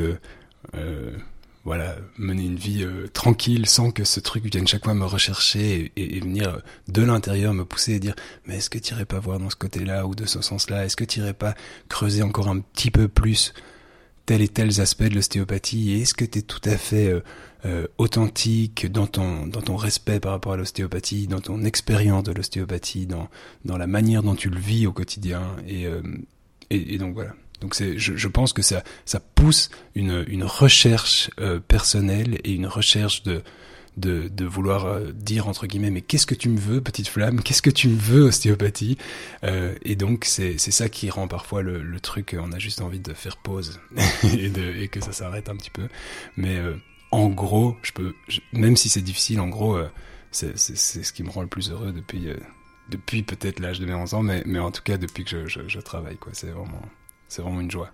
voilà 1.66 1.96
mener 2.18 2.44
une 2.44 2.58
vie 2.58 2.86
tranquille 3.14 3.68
sans 3.68 3.92
que 3.92 4.04
ce 4.04 4.20
truc 4.20 4.46
vienne 4.46 4.68
chaque 4.68 4.84
fois 4.84 4.94
me 4.94 5.06
rechercher 5.06 5.94
et, 5.96 6.20
venir 6.20 6.62
de 6.90 7.02
l'intérieur 7.02 7.54
me 7.54 7.64
pousser 7.64 7.94
et 7.94 8.00
dire 8.00 8.16
mais 8.46 8.58
est-ce 8.58 8.70
que 8.70 8.78
tu 8.78 8.94
irais 8.94 9.06
pas 9.06 9.20
voir 9.20 9.40
dans 9.40 9.50
ce 9.50 9.56
côté-là 9.56 10.06
ou 10.06 10.14
de 10.14 10.26
ce 10.26 10.42
sens-là? 10.42 10.86
Est-ce 10.86 10.98
que 10.98 11.06
tu 11.06 11.20
irais 11.20 11.34
pas 11.34 11.56
creuser 11.88 12.22
encore 12.22 12.50
un 12.50 12.60
petit 12.60 12.92
peu 12.92 13.08
plus 13.08 13.54
tel 14.26 14.42
et 14.42 14.50
tel 14.50 14.70
aspect 14.82 15.10
de 15.10 15.16
l'ostéopathie? 15.16 15.94
Et 15.94 16.02
est-ce 16.02 16.14
que 16.14 16.26
tu 16.26 16.40
es 16.40 16.42
tout 16.42 16.62
à 16.66 16.78
fait 16.78 17.08
euh, 17.08 17.24
euh, 17.66 17.88
authentique 17.98 18.92
dans 18.92 19.08
ton 19.08 19.48
dans 19.48 19.62
ton 19.62 19.76
respect 19.76 20.20
par 20.20 20.32
rapport 20.32 20.54
à 20.54 20.58
l'ostéopathie, 20.58 21.28
dans 21.28 21.42
ton 21.42 21.64
expérience 21.64 22.24
de 22.24 22.32
l'ostéopathie, 22.32 23.06
dans 23.06 23.30
dans 23.66 23.78
la 23.78 23.88
manière 23.88 24.24
dont 24.24 24.36
tu 24.36 24.50
le 24.50 24.60
vis 24.60 24.88
au 24.88 24.92
quotidien. 24.92 25.56
Et 25.68 25.88
euh, 25.88 26.02
et, 26.70 26.96
et, 26.96 26.98
donc 26.98 27.14
voilà. 27.14 27.32
Donc 27.62 27.76
c'est 27.76 27.98
je, 27.98 28.16
je, 28.16 28.28
pense 28.28 28.52
que 28.54 28.62
ça 28.62 28.84
ça 29.06 29.20
pousse 29.20 29.70
une 29.96 30.26
une 30.28 30.44
recherche 30.44 31.30
euh, 31.40 31.60
personnelle 31.60 32.40
et 32.44 32.52
une 32.52 32.68
recherche 32.68 33.24
de 33.24 33.42
de, 33.98 34.28
de 34.28 34.46
vouloir 34.46 34.86
euh, 34.86 35.12
dire 35.14 35.48
entre 35.48 35.68
guillemets 35.68 35.92
mais 35.92 36.02
qu'est-ce 36.02 36.26
que 36.26 36.36
tu 36.36 36.50
me 36.50 36.58
veux 36.58 36.82
petite 36.82 37.08
flamme? 37.08 37.42
Qu'est-ce 37.42 37.62
que 37.62 37.70
tu 37.70 37.88
me 37.88 37.98
veux 37.98 38.24
ostéopathie? 38.24 38.98
Euh, 39.44 39.76
et 39.84 39.96
donc 39.96 40.26
c'est 40.26 40.58
c'est 40.58 40.72
ça 40.72 40.90
qui 40.90 41.10
rend 41.10 41.28
parfois 41.28 41.62
le, 41.62 41.82
le 41.82 42.00
truc 42.00 42.36
on 42.40 42.52
a 42.52 42.60
juste 42.60 42.82
envie 42.82 43.00
de 43.00 43.14
faire 43.14 43.38
pause 43.38 43.80
et, 44.24 44.50
de, 44.50 44.76
et 44.82 44.88
que 44.88 45.02
ça 45.02 45.12
s'arrête 45.12 45.50
un 45.50 45.56
petit 45.56 45.70
peu. 45.70 45.88
Mais 46.38 46.58
euh, 46.58 46.76
en 47.14 47.30
gros 47.30 47.78
je 47.84 47.92
peux 47.92 48.14
même 48.54 48.76
si 48.76 48.90
c'est 48.90 49.02
difficile 49.02 49.40
en 49.40 49.48
gros 49.48 49.76
euh, 49.76 49.90
c'est 50.32 50.58
c'est 50.58 51.04
ce 51.04 51.14
qui 51.14 51.24
me 51.24 51.30
rend 51.30 51.42
le 51.42 51.48
plus 51.48 51.70
heureux 51.70 51.92
depuis 51.92 52.28
euh, 52.30 52.38
depuis 52.90 53.24
peut-être 53.24 53.60
l'âge 53.60 53.80
de 53.80 53.86
mes 53.86 53.94
11 53.94 54.16
ans 54.16 54.24
mais 54.24 54.42
mais 54.46 54.60
en 54.60 54.72
tout 54.72 54.82
cas 54.82 54.98
depuis 54.98 55.24
que 55.24 55.30
je, 55.30 55.48
je, 55.48 55.68
je 55.68 55.80
travaille 55.80 56.18
quoi. 56.18 56.32
C'est 56.34 56.50
vraiment 56.50 56.82
c'est 57.28 57.42
vraiment 57.42 57.62
une 57.62 57.72
joie. 57.72 57.92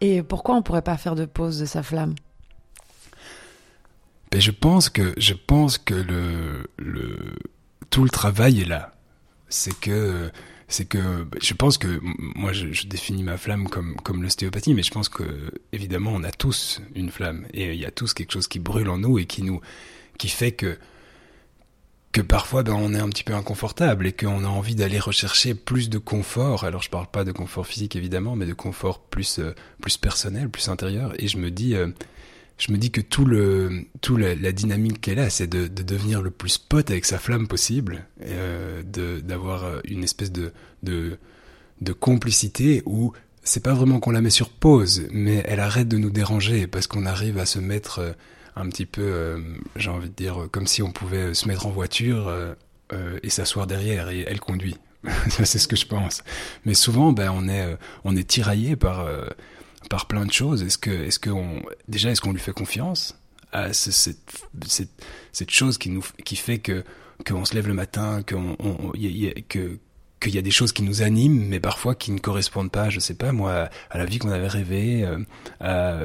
Et 0.00 0.22
pourquoi 0.22 0.56
on 0.56 0.62
pourrait 0.62 0.82
pas 0.82 0.96
faire 0.96 1.14
de 1.14 1.26
pause 1.26 1.58
de 1.58 1.64
sa 1.64 1.82
flamme? 1.82 2.14
Ben 4.30 4.40
je 4.40 4.50
pense 4.50 4.88
que 4.88 5.14
je 5.16 5.34
pense 5.34 5.78
que 5.78 5.94
le, 5.94 6.66
le 6.78 7.18
tout 7.90 8.04
le 8.04 8.10
travail 8.10 8.62
est 8.62 8.64
là. 8.64 8.94
C'est 9.48 9.78
que 9.78 10.30
c'est 10.72 10.86
que 10.86 11.26
je 11.40 11.54
pense 11.54 11.78
que 11.78 12.00
moi 12.02 12.52
je, 12.52 12.72
je, 12.72 12.86
définis 12.86 13.22
ma 13.22 13.36
flamme 13.36 13.68
comme 13.68 13.96
comme 13.96 14.22
l'ostéopathie, 14.22 14.74
mais 14.74 14.82
je 14.82 14.90
pense 14.90 15.08
que 15.08 15.24
évidemment 15.72 16.12
on 16.14 16.24
a 16.24 16.32
tous 16.32 16.80
une 16.94 17.10
flamme 17.10 17.46
et 17.52 17.72
il 17.72 17.80
y 17.80 17.86
a 17.86 17.90
tous 17.90 18.14
quelque 18.14 18.32
chose 18.32 18.48
qui 18.48 18.58
brûle 18.58 18.88
en 18.88 18.98
nous 18.98 19.18
et 19.18 19.26
qui 19.26 19.42
nous 19.42 19.60
qui 20.18 20.28
fait 20.28 20.52
que 20.52 20.78
que 22.12 22.20
parfois 22.20 22.62
ben, 22.62 22.74
on 22.74 22.94
est 22.94 22.98
un 22.98 23.08
petit 23.08 23.24
peu 23.24 23.34
inconfortable 23.34 24.06
et 24.06 24.12
qu'on 24.12 24.44
a 24.44 24.48
envie 24.48 24.74
d'aller 24.74 24.98
rechercher 24.98 25.54
plus 25.54 25.88
de 25.88 25.98
confort. 25.98 26.64
Alors 26.64 26.82
je 26.82 26.90
parle 26.90 27.06
pas 27.06 27.24
de 27.24 27.32
confort 27.32 27.66
physique 27.66 27.96
évidemment, 27.96 28.36
mais 28.36 28.46
de 28.46 28.52
confort 28.52 29.00
plus 29.00 29.38
euh, 29.38 29.54
plus 29.80 29.96
personnel, 29.96 30.50
plus 30.50 30.68
intérieur. 30.68 31.14
Et 31.18 31.28
je 31.28 31.38
me 31.38 31.50
dis 31.50 31.74
euh, 31.74 31.88
je 32.58 32.72
me 32.72 32.78
dis 32.78 32.90
que 32.90 33.00
tout 33.00 33.24
le 33.24 33.84
tout 34.00 34.16
la, 34.16 34.52
dynamique 34.52 35.00
qu'elle 35.00 35.18
a, 35.18 35.30
c'est 35.30 35.46
de, 35.46 35.66
de, 35.66 35.82
devenir 35.82 36.22
le 36.22 36.30
plus 36.30 36.58
pote 36.58 36.90
avec 36.90 37.04
sa 37.04 37.18
flamme 37.18 37.48
possible, 37.48 38.06
euh, 38.24 38.82
d'avoir 39.20 39.80
une 39.84 40.04
espèce 40.04 40.32
de 40.32 40.52
de 40.82 41.18
de 41.80 41.92
complicité 41.92 42.82
où 42.86 43.12
c'est 43.42 43.62
pas 43.62 43.74
vraiment 43.74 43.98
qu'on 43.98 44.12
la 44.12 44.20
met 44.20 44.30
sur 44.30 44.50
pause, 44.50 45.08
mais 45.10 45.42
elle 45.46 45.60
arrête 45.60 45.88
de 45.88 45.98
nous 45.98 46.10
déranger 46.10 46.68
parce 46.68 46.86
qu'on 46.86 47.06
arrive 47.06 47.38
à 47.38 47.46
se 47.46 47.58
mettre 47.58 47.98
euh, 47.98 48.12
un 48.56 48.68
petit 48.68 48.86
peu, 48.86 49.02
euh, 49.02 49.38
j'ai 49.76 49.90
envie 49.90 50.08
de 50.08 50.14
dire, 50.14 50.48
comme 50.50 50.66
si 50.66 50.82
on 50.82 50.92
pouvait 50.92 51.34
se 51.34 51.48
mettre 51.48 51.66
en 51.66 51.70
voiture 51.70 52.28
euh, 52.28 52.54
euh, 52.92 53.18
et 53.22 53.30
s'asseoir 53.30 53.66
derrière 53.66 54.10
et 54.10 54.24
elle 54.26 54.40
conduit. 54.40 54.76
c'est 55.28 55.58
ce 55.58 55.66
que 55.66 55.76
je 55.76 55.86
pense. 55.86 56.22
Mais 56.64 56.74
souvent, 56.74 57.12
ben 57.12 57.30
on 57.34 57.48
est 57.48 57.76
on 58.04 58.16
est 58.16 58.28
tiraillé 58.28 58.76
par 58.76 59.04
par 59.88 60.06
plein 60.06 60.26
de 60.26 60.32
choses. 60.32 60.62
Est-ce 60.62 60.78
que, 60.78 60.90
est-ce 60.90 61.18
que 61.18 61.30
on, 61.30 61.62
déjà, 61.88 62.10
est-ce 62.10 62.20
qu'on 62.20 62.32
lui 62.32 62.40
fait 62.40 62.52
confiance 62.52 63.18
à 63.52 63.72
cette, 63.72 64.18
cette, 65.32 65.50
chose 65.50 65.78
qui 65.78 65.90
nous, 65.90 66.04
qui 66.24 66.36
fait 66.36 66.58
que, 66.58 66.84
qu'on 67.26 67.44
se 67.44 67.54
lève 67.54 67.68
le 67.68 67.74
matin, 67.74 68.22
qu'on, 68.26 68.56
on, 68.58 68.92
y 68.94 69.28
a, 69.28 69.32
que, 69.46 69.78
qu'il 70.20 70.34
y 70.34 70.38
a 70.38 70.42
des 70.42 70.50
choses 70.50 70.72
qui 70.72 70.82
nous 70.82 71.02
animent, 71.02 71.48
mais 71.48 71.60
parfois 71.60 71.94
qui 71.94 72.12
ne 72.12 72.18
correspondent 72.18 72.70
pas, 72.70 72.88
je 72.88 72.98
sais 72.98 73.14
pas, 73.14 73.32
moi, 73.32 73.68
à 73.90 73.98
la 73.98 74.06
vie 74.06 74.18
qu'on 74.18 74.30
avait 74.30 74.48
rêvé, 74.48 75.04
euh, 75.04 75.18
à 75.60 75.98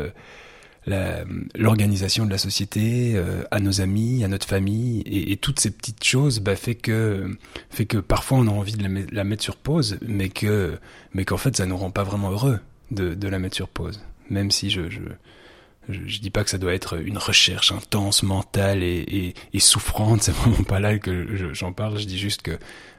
la, 0.88 1.24
l'organisation 1.56 2.26
de 2.26 2.32
la 2.32 2.38
société, 2.38 3.14
euh, 3.16 3.44
à 3.52 3.60
nos 3.60 3.82
amis, 3.82 4.24
à 4.24 4.28
notre 4.28 4.48
famille, 4.48 5.02
et, 5.02 5.32
et 5.32 5.38
toutes 5.38 5.60
ces 5.60 5.72
petites 5.72 6.04
choses, 6.04 6.40
bah, 6.40 6.56
fait 6.56 6.76
que, 6.76 7.38
fait 7.70 7.86
que 7.86 7.98
parfois 7.98 8.40
on 8.40 8.48
a 8.48 8.52
envie 8.52 8.74
de 8.74 8.84
la, 8.84 9.06
la 9.12 9.24
mettre 9.24 9.44
sur 9.44 9.56
pause, 9.56 9.98
mais 10.02 10.30
que, 10.30 10.78
mais 11.14 11.26
qu'en 11.26 11.38
fait 11.38 11.56
ça 11.56 11.66
nous 11.66 11.78
rend 11.78 11.92
pas 11.92 12.04
vraiment 12.04 12.32
heureux 12.32 12.60
de, 12.92 13.14
de 13.14 13.28
la 13.28 13.40
mettre 13.40 13.56
sur 13.56 13.68
pause. 13.68 14.04
Même 14.30 14.52
si 14.52 14.70
je, 14.70 14.90
je, 14.90 15.00
je, 15.90 16.20
dis 16.20 16.30
pas 16.30 16.44
que 16.44 16.50
ça 16.50 16.58
doit 16.58 16.74
être 16.74 17.00
une 17.02 17.18
recherche 17.18 17.72
intense, 17.72 18.24
mentale 18.24 18.84
et, 18.84 19.06
et, 19.08 19.34
et 19.54 19.60
souffrante. 19.60 20.22
C'est 20.24 20.34
vraiment 20.34 20.64
pas 20.64 20.80
là 20.80 20.98
que 21.00 21.54
j'en 21.54 21.74
parle. 21.74 21.98
Je 21.98 22.06
dis 22.06 22.18
juste 22.20 22.42
que 22.42 22.58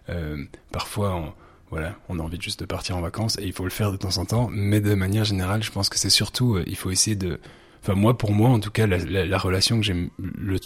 euh, 0.08 0.42
parfois, 0.72 1.14
on, 1.14 1.32
voilà, 1.70 1.96
on 2.08 2.18
a 2.18 2.22
envie 2.22 2.40
juste 2.40 2.60
de 2.60 2.64
partir 2.64 2.96
en 2.96 3.00
vacances 3.00 3.38
et 3.38 3.44
il 3.44 3.52
faut 3.52 3.64
le 3.64 3.70
faire 3.70 3.92
de 3.92 3.96
temps 3.96 4.16
en 4.18 4.24
temps. 4.24 4.48
Mais 4.50 4.80
de 4.80 4.94
manière 4.94 5.24
générale, 5.24 5.62
je 5.62 5.70
pense 5.70 5.88
que 5.88 5.98
c'est 5.98 6.10
surtout, 6.10 6.56
euh, 6.56 6.64
il 6.66 6.76
faut 6.76 6.90
essayer 6.90 7.16
de, 7.16 7.40
enfin 7.82 7.94
moi 7.94 8.16
pour 8.16 8.32
moi 8.32 8.48
en 8.48 8.60
tout 8.60 8.70
cas, 8.70 8.86
la, 8.86 8.98
la, 8.98 9.26
la 9.26 9.38
relation 9.38 9.78
que 9.78 9.84
j'aime 9.84 10.08
le 10.18 10.58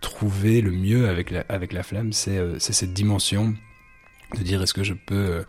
trouver 0.00 0.60
le 0.60 0.70
mieux 0.70 1.08
avec 1.08 1.30
la, 1.30 1.44
avec 1.48 1.72
la 1.72 1.82
flamme, 1.82 2.12
c'est 2.12 2.38
euh, 2.38 2.58
cette 2.58 2.92
dimension 2.92 3.54
de 4.36 4.42
dire 4.42 4.62
est-ce 4.62 4.74
que 4.74 4.84
je 4.84 4.94
peux 4.94 5.14
euh, 5.14 5.42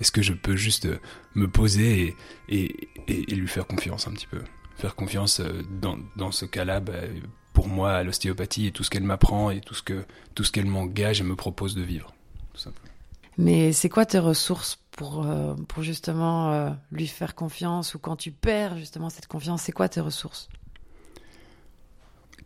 est-ce 0.00 0.12
que 0.12 0.22
je 0.22 0.32
peux 0.32 0.56
juste 0.56 0.86
euh, 0.86 0.98
me 1.34 1.48
poser 1.48 2.16
et, 2.48 2.66
et, 3.08 3.32
et, 3.32 3.34
lui 3.34 3.48
faire 3.48 3.66
confiance 3.66 4.06
un 4.08 4.12
petit 4.12 4.26
peu? 4.26 4.40
Faire 4.76 4.94
confiance 4.94 5.40
dans, 5.80 5.98
dans 6.16 6.30
ce 6.30 6.44
cas-là 6.44 6.80
bah, 6.80 6.92
pour 7.52 7.68
moi 7.68 7.92
à 7.92 8.02
l'ostéopathie 8.02 8.66
et 8.66 8.72
tout 8.72 8.84
ce 8.84 8.90
qu'elle 8.90 9.04
m'apprend 9.04 9.50
et 9.50 9.60
tout 9.60 9.74
ce 9.74 9.82
que 9.82 10.04
tout 10.34 10.44
ce 10.44 10.52
qu'elle 10.52 10.66
m'engage 10.66 11.20
et 11.20 11.24
me 11.24 11.34
propose 11.34 11.74
de 11.74 11.80
vivre 11.80 12.14
tout 12.52 12.60
simplement. 12.60 12.92
mais 13.38 13.72
c'est 13.72 13.88
quoi 13.88 14.04
tes 14.04 14.18
ressources 14.18 14.78
pour 14.90 15.26
pour 15.66 15.82
justement 15.82 16.76
lui 16.92 17.06
faire 17.06 17.34
confiance 17.34 17.94
ou 17.94 17.98
quand 17.98 18.16
tu 18.16 18.32
perds 18.32 18.76
justement 18.76 19.08
cette 19.08 19.28
confiance 19.28 19.62
c'est 19.62 19.72
quoi 19.72 19.88
tes 19.88 20.00
ressources? 20.00 20.50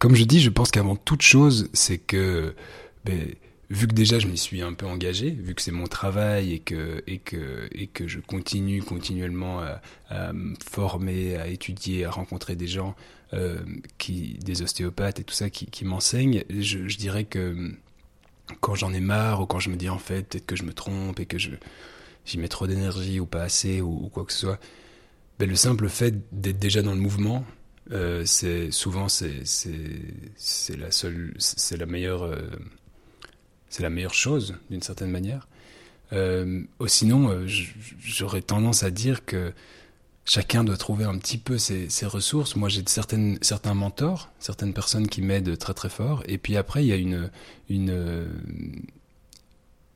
Comme 0.01 0.15
je 0.15 0.25
dis, 0.25 0.41
je 0.41 0.49
pense 0.49 0.71
qu'avant 0.71 0.97
toute 0.97 1.21
chose, 1.21 1.69
c'est 1.75 1.99
que 1.99 2.55
ben, 3.05 3.35
vu 3.71 3.87
que 3.87 3.95
déjà 3.95 4.19
je 4.19 4.27
m'y 4.27 4.37
suis 4.37 4.63
un 4.63 4.75
peu 4.75 4.87
engagé, 4.87 5.31
vu 5.31 5.55
que 5.55 5.63
c'est 5.63 5.71
mon 5.71 5.87
travail 5.87 6.53
et 6.53 6.59
que 6.59 7.03
et 7.07 7.19
que 7.19 7.69
et 7.73 7.87
que 7.87 8.09
je 8.09 8.19
continue 8.19 8.83
continuellement 8.83 9.61
à, 10.11 10.33
me 10.33 10.57
former, 10.69 11.37
à 11.37 11.47
étudier, 11.47 12.05
à 12.05 12.11
rencontrer 12.11 12.57
des 12.57 12.67
gens 12.67 12.97
euh, 13.33 13.61
qui 13.99 14.39
des 14.45 14.63
ostéopathes 14.63 15.21
et 15.21 15.25
tout 15.25 15.35
ça 15.35 15.51
qui, 15.51 15.85
m'enseignent, 15.85 16.45
je, 16.51 16.97
dirais 16.97 17.25
que 17.25 17.73
quand 18.61 18.75
j'en 18.75 18.93
ai 18.93 19.01
marre 19.01 19.41
ou 19.41 19.47
quand 19.47 19.61
je 19.61 19.71
me 19.71 19.77
dis 19.77 19.89
en 19.89 19.99
fait 19.99 20.29
peut-être 20.29 20.47
que 20.47 20.57
je 20.57 20.65
me 20.65 20.73
trompe 20.73 21.21
et 21.21 21.27
que 21.27 21.39
je 21.39 21.51
j'y 22.27 22.39
mets 22.39 22.49
trop 22.49 22.67
d'énergie 22.67 23.21
ou 23.21 23.27
pas 23.27 23.43
assez 23.43 23.81
ou, 23.81 24.05
ou, 24.05 24.09
quoi 24.09 24.25
que 24.25 24.33
ce 24.33 24.41
soit, 24.41 24.61
ben, 25.39 25.49
le 25.49 25.57
simple 25.57 25.89
fait 25.89 26.15
d'être 26.33 26.59
déjà 26.59 26.83
dans 26.83 26.93
le 26.93 27.01
mouvement 27.01 27.45
euh, 27.93 28.25
c'est 28.25 28.71
souvent 28.71 29.09
c'est 29.09 29.45
c'est 29.45 30.77
la 30.77 30.91
seule 30.91 31.35
c'est 31.39 31.77
la 31.77 31.87
meilleure 31.87 32.25
euh, 32.25 32.49
c'est 33.71 33.83
la 33.83 33.91
meilleure 33.91 34.15
chose 34.15 34.57
d'une 34.69 34.83
certaine 34.83 35.11
manière. 35.11 35.49
Euh, 36.13 36.63
sinon, 36.87 37.31
euh, 37.31 37.47
j'aurais 37.47 38.43
tendance 38.43 38.83
à 38.83 38.91
dire 38.91 39.25
que 39.25 39.53
chacun 40.25 40.65
doit 40.65 40.77
trouver 40.77 41.05
un 41.05 41.17
petit 41.17 41.39
peu 41.39 41.57
ses, 41.57 41.89
ses 41.89 42.05
ressources. 42.05 42.57
Moi, 42.57 42.69
j'ai 42.69 42.83
certaines 42.87 43.39
certains 43.41 43.75
mentors, 43.75 44.31
certaines 44.39 44.75
personnes 44.75 45.09
qui 45.09 45.23
m'aident 45.23 45.57
très 45.57 45.73
très 45.73 45.89
fort. 45.89 46.23
Et 46.27 46.37
puis 46.37 46.57
après, 46.57 46.85
il 46.85 46.89
y 46.89 46.93
a 46.93 46.97
une 46.97 47.31
une 47.69 48.29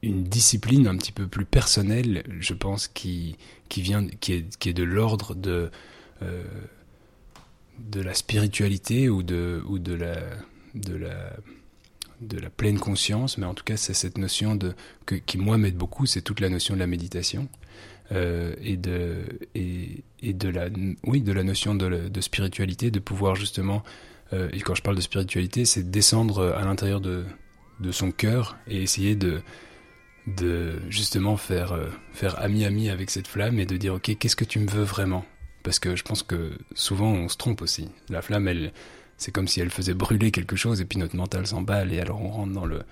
une 0.02 0.24
discipline 0.24 0.86
un 0.86 0.96
petit 0.96 1.12
peu 1.12 1.26
plus 1.26 1.44
personnelle, 1.44 2.22
je 2.40 2.54
pense, 2.54 2.88
qui 2.88 3.36
qui 3.68 3.82
vient 3.82 4.06
qui 4.06 4.32
est 4.34 4.56
qui 4.56 4.68
est 4.70 4.74
de 4.74 4.84
l'ordre 4.84 5.34
de 5.34 5.70
euh, 6.22 6.44
de 7.78 8.00
la 8.00 8.14
spiritualité 8.14 9.08
ou 9.08 9.22
de, 9.22 9.62
ou 9.66 9.78
de, 9.78 9.94
la, 9.94 10.16
de, 10.74 10.94
la, 10.94 11.32
de 12.20 12.38
la 12.38 12.50
pleine 12.50 12.78
conscience, 12.78 13.38
mais 13.38 13.46
en 13.46 13.54
tout 13.54 13.64
cas 13.64 13.76
c'est 13.76 13.94
cette 13.94 14.18
notion 14.18 14.54
de, 14.54 14.74
que, 15.06 15.14
qui 15.14 15.38
moi 15.38 15.58
m'aide 15.58 15.76
beaucoup, 15.76 16.06
c'est 16.06 16.22
toute 16.22 16.40
la 16.40 16.48
notion 16.48 16.74
de 16.74 16.80
la 16.80 16.86
méditation 16.86 17.48
euh, 18.12 18.54
et, 18.62 18.76
de, 18.76 19.24
et, 19.54 20.02
de, 20.32 20.48
la, 20.48 20.68
oui, 21.04 21.22
de 21.22 21.32
la 21.32 21.42
notion 21.42 21.74
de, 21.74 22.20
spiritualité, 22.20 22.90
de 22.90 23.00
pouvoir 23.00 23.34
justement, 23.34 23.82
euh, 24.32 24.48
et 24.52 24.60
quand 24.60 24.74
je 24.74 24.82
parle 24.82 24.96
de 24.96 25.02
spiritualité, 25.02 25.64
c'est 25.64 25.90
descendre 25.90 26.54
à 26.54 26.64
l'intérieur 26.64 27.00
de, 27.00 27.24
de 27.80 27.92
son 27.92 28.10
cœur 28.10 28.56
et 28.66 28.82
essayer 28.82 29.16
de, 29.16 29.42
de 30.26 30.80
justement 30.88 31.36
faire, 31.36 31.72
euh, 31.72 31.88
faire 32.12 32.40
ami-ami 32.40 32.90
avec 32.90 33.10
cette 33.10 33.28
flamme 33.28 33.58
et 33.58 33.66
de 33.66 33.76
dire 33.76 33.94
ok 33.94 34.16
qu'est-ce 34.18 34.36
que 34.36 34.44
tu 34.44 34.58
me 34.58 34.68
veux 34.68 34.84
vraiment? 34.84 35.24
Parce 35.62 35.78
que 35.78 35.96
je 35.96 36.02
pense 36.02 36.22
que 36.22 36.52
souvent 36.74 37.10
on 37.10 37.28
se 37.28 37.36
trompe 37.36 37.62
aussi. 37.62 37.88
La 38.08 38.22
flamme, 38.22 38.48
elle, 38.48 38.72
c'est 39.18 39.32
comme 39.32 39.48
si 39.48 39.60
elle 39.60 39.70
faisait 39.70 39.94
brûler 39.94 40.30
quelque 40.30 40.56
chose 40.56 40.80
et 40.80 40.84
puis 40.84 40.98
notre 40.98 41.16
mental 41.16 41.46
s'emballe 41.46 41.92
et 41.92 42.00
alors 42.00 42.20
on 42.20 42.28
rentre 42.28 42.52
dans 42.52 42.66
le 42.66 42.82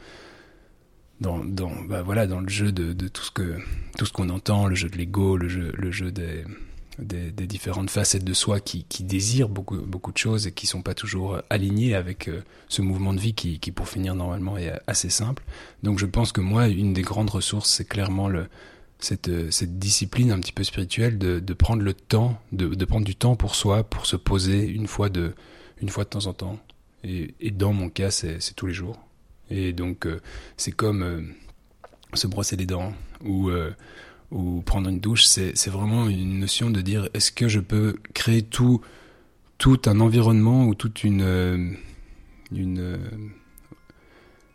dans, 1.20 1.38
bah 1.88 2.02
voilà 2.02 2.26
dans 2.26 2.40
le 2.40 2.48
jeu 2.48 2.72
de, 2.72 3.08
tout 3.08 3.22
ce 3.22 3.30
que 3.30 3.58
tout 3.96 4.06
ce 4.06 4.12
qu'on 4.12 4.28
entend, 4.28 4.66
le 4.66 4.74
jeu 4.74 4.88
de 4.88 4.96
l'ego, 4.96 5.36
le 5.36 5.48
jeu 5.48 5.72
le 5.76 5.90
jeu 5.92 6.10
des, 6.10 6.44
des, 6.98 7.30
des 7.30 7.46
différentes 7.46 7.90
facettes 7.90 8.24
de 8.24 8.34
soi 8.34 8.58
qui, 8.60 8.84
qui 8.88 9.04
désirent 9.04 9.48
beaucoup 9.48 9.76
beaucoup 9.76 10.12
de 10.12 10.18
choses 10.18 10.46
et 10.46 10.52
qui 10.52 10.66
sont 10.66 10.82
pas 10.82 10.94
toujours 10.94 11.40
alignées 11.48 11.94
avec 11.94 12.28
euh, 12.28 12.42
ce 12.68 12.82
mouvement 12.82 13.14
de 13.14 13.20
vie 13.20 13.34
qui, 13.34 13.60
qui 13.60 13.70
pour 13.70 13.88
finir 13.88 14.14
normalement 14.14 14.58
est 14.58 14.72
assez 14.86 15.10
simple. 15.10 15.44
Donc 15.82 15.98
je 15.98 16.06
pense 16.06 16.32
que 16.32 16.40
moi 16.40 16.68
une 16.68 16.92
des 16.92 17.02
grandes 17.02 17.30
ressources 17.30 17.70
c'est 17.70 17.86
clairement 17.86 18.28
le 18.28 18.48
cette, 18.98 19.28
euh, 19.28 19.50
cette 19.50 19.78
discipline 19.78 20.30
un 20.30 20.38
petit 20.38 20.52
peu 20.52 20.64
spirituelle 20.64 21.18
de, 21.18 21.40
de 21.40 21.54
prendre 21.54 21.82
le 21.82 21.92
temps, 21.92 22.40
de, 22.52 22.68
de, 22.68 22.84
prendre 22.84 23.04
du 23.04 23.16
temps 23.16 23.34
pour 23.34 23.56
soi, 23.56 23.82
pour 23.82 24.06
se 24.06 24.16
poser 24.16 24.64
une 24.64 24.86
fois 24.86 25.08
de, 25.08 25.34
une 25.80 25.88
fois 25.88 26.04
de 26.04 26.10
temps 26.10 26.26
en 26.26 26.32
temps. 26.32 26.58
Et, 27.04 27.50
dans 27.50 27.72
mon 27.72 27.88
cas, 27.88 28.10
c'est 28.10 28.38
tous 28.54 28.66
les 28.66 28.74
jours. 28.74 28.98
Et 29.50 29.72
donc, 29.72 30.06
euh, 30.06 30.20
c'est 30.56 30.72
comme 30.72 31.02
euh, 31.02 31.20
se 32.14 32.26
brosser 32.26 32.56
les 32.56 32.66
dents 32.66 32.92
ou, 33.24 33.50
euh, 33.50 33.72
prendre 34.64 34.88
une 34.88 35.00
douche. 35.00 35.24
C'est 35.24 35.68
vraiment 35.68 36.08
une 36.08 36.40
notion 36.40 36.70
de 36.70 36.80
dire 36.80 37.08
est-ce 37.12 37.32
que 37.32 37.48
je 37.48 37.60
peux 37.60 37.96
créer 38.14 38.42
tout, 38.42 38.80
un 39.86 40.00
environnement 40.00 40.66
ou 40.66 40.74
toute 40.74 41.04
une. 41.04 41.76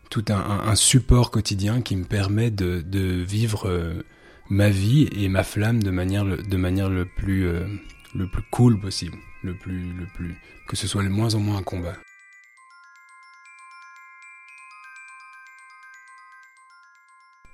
Tout 0.09 0.25
un, 0.29 0.75
support 0.75 1.31
quotidien 1.31 1.81
qui 1.81 1.95
me 1.95 2.05
permet 2.05 2.49
de, 2.49 2.81
de 2.81 3.21
vivre 3.21 3.69
ma 4.49 4.69
vie 4.69 5.09
et 5.11 5.27
ma 5.27 5.43
flamme 5.43 5.83
de 5.83 5.91
manière 5.91 6.25
de 6.25 6.57
manière 6.57 6.89
le 6.89 7.05
plus 7.05 7.49
le 8.15 8.27
plus 8.27 8.43
cool 8.51 8.79
possible, 8.79 9.17
le 9.43 9.55
plus 9.55 9.93
le 9.93 10.05
plus 10.15 10.35
que 10.67 10.75
ce 10.75 10.87
soit 10.87 11.03
le 11.03 11.09
moins 11.09 11.35
en 11.35 11.39
moins 11.39 11.57
un 11.57 11.63
combat. 11.63 11.95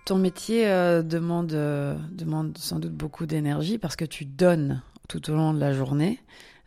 Ton 0.06 0.18
métier 0.18 0.68
euh, 0.68 1.02
demande 1.02 1.54
euh, 1.54 1.96
demande 2.12 2.58
sans 2.58 2.80
doute 2.80 2.94
beaucoup 2.94 3.26
d'énergie 3.26 3.78
parce 3.78 3.96
que 3.96 4.04
tu 4.04 4.26
donnes 4.26 4.82
tout 5.08 5.32
au 5.32 5.36
long 5.36 5.54
de 5.54 5.60
la 5.60 5.72
journée. 5.74 6.20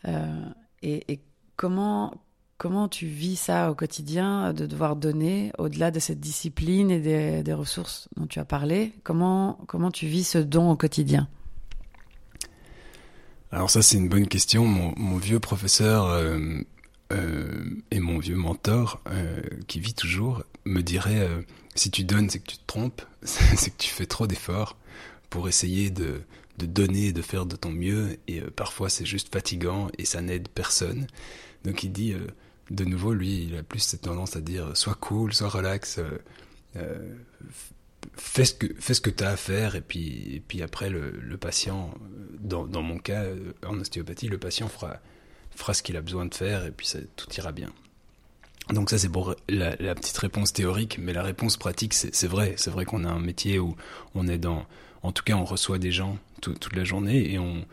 Euh, 0.06 0.44
et, 0.82 1.20
comment 1.56 2.14
Comment 2.58 2.88
tu 2.88 3.04
vis 3.04 3.36
ça 3.36 3.70
au 3.70 3.74
quotidien, 3.74 4.54
de 4.54 4.64
devoir 4.64 4.96
donner 4.96 5.52
au-delà 5.58 5.90
de 5.90 5.98
cette 5.98 6.20
discipline 6.20 6.90
et 6.90 7.00
des, 7.00 7.42
des, 7.42 7.52
ressources 7.52 8.08
dont 8.16 8.26
tu 8.26 8.38
as 8.38 8.46
parlé? 8.46 8.94
Comment, 9.04 9.58
comment 9.66 9.90
tu 9.90 10.06
vis 10.06 10.24
ce 10.24 10.38
don 10.38 10.70
au 10.70 10.76
quotidien? 10.76 11.28
Alors 13.52 13.70
ça, 13.70 13.82
c'est 13.82 13.96
une 13.96 14.08
bonne 14.08 14.28
question. 14.28 14.66
Mon, 14.66 14.92
mon 14.96 15.16
vieux 15.16 15.40
professeur 15.40 16.06
euh, 16.06 16.38
euh, 17.12 17.64
et 17.90 18.00
mon 18.00 18.18
vieux 18.18 18.36
mentor, 18.36 19.00
euh, 19.08 19.40
qui 19.68 19.80
vit 19.80 19.94
toujours, 19.94 20.42
me 20.64 20.82
dirait, 20.82 21.20
euh, 21.20 21.42
si 21.74 21.90
tu 21.90 22.04
donnes, 22.04 22.28
c'est 22.28 22.40
que 22.40 22.50
tu 22.50 22.58
te 22.58 22.66
trompes, 22.66 23.02
c'est 23.22 23.70
que 23.70 23.78
tu 23.78 23.90
fais 23.90 24.06
trop 24.06 24.26
d'efforts 24.26 24.76
pour 25.30 25.48
essayer 25.48 25.90
de, 25.90 26.22
de 26.58 26.66
donner, 26.66 27.12
de 27.12 27.22
faire 27.22 27.46
de 27.46 27.56
ton 27.56 27.70
mieux, 27.70 28.18
et 28.28 28.40
euh, 28.40 28.50
parfois 28.54 28.88
c'est 28.88 29.06
juste 29.06 29.32
fatigant 29.32 29.88
et 29.98 30.04
ça 30.04 30.20
n'aide 30.20 30.48
personne. 30.48 31.06
Donc 31.64 31.84
il 31.84 31.92
dit 31.92 32.12
euh, 32.12 32.26
de 32.70 32.84
nouveau, 32.84 33.12
lui, 33.12 33.44
il 33.44 33.56
a 33.56 33.62
plus 33.62 33.80
cette 33.80 34.02
tendance 34.02 34.36
à 34.36 34.40
dire 34.40 34.76
sois 34.76 34.94
cool, 34.94 35.32
sois 35.32 35.48
relax, 35.48 36.00
euh, 36.76 37.14
fais 38.14 38.44
ce 38.44 38.54
que 38.54 38.66
fais 38.78 38.94
ce 38.94 39.00
que 39.00 39.10
tu 39.10 39.24
à 39.24 39.36
faire 39.36 39.74
et 39.74 39.80
puis 39.80 40.34
et 40.34 40.40
puis 40.40 40.62
après 40.62 40.90
le, 40.90 41.36
patient, 41.36 41.92
dans, 42.40 42.66
mon 42.82 42.98
cas 42.98 43.24
en 43.66 43.78
ostéopathie, 43.78 44.28
le 44.28 44.38
patient 44.38 44.68
fera 44.68 45.00
fera 45.54 45.74
ce 45.74 45.82
qu'il 45.82 45.96
a 45.96 46.02
besoin 46.02 46.26
de 46.26 46.34
faire 46.34 46.66
et 46.66 46.70
puis 46.70 46.86
ça, 46.86 46.98
tout 47.16 47.28
ira 47.34 47.52
bien. 47.52 47.72
Donc 48.70 48.90
ça 48.90 48.98
c'est 48.98 49.08
pour 49.08 49.34
la, 49.48 49.94
petite 49.94 50.18
réponse 50.18 50.52
théorique, 50.52 50.98
mais 50.98 51.12
la 51.12 51.22
réponse 51.22 51.56
pratique 51.56 51.94
c'est 51.94 52.26
vrai, 52.26 52.54
c'est 52.56 52.70
vrai 52.70 52.84
qu'on 52.84 53.04
a 53.04 53.08
un 53.08 53.20
métier 53.20 53.58
où 53.58 53.76
on 54.14 54.26
est 54.28 54.38
dans, 54.38 54.66
en 55.02 55.12
tout 55.12 55.22
cas 55.22 55.34
on 55.34 55.44
reçoit 55.44 55.78
des 55.78 55.92
gens 55.92 56.18
tout, 56.40 56.54
toute 56.54 56.74
la 56.76 56.84
journée 56.84 57.32
et 57.32 57.38
on 57.38 57.64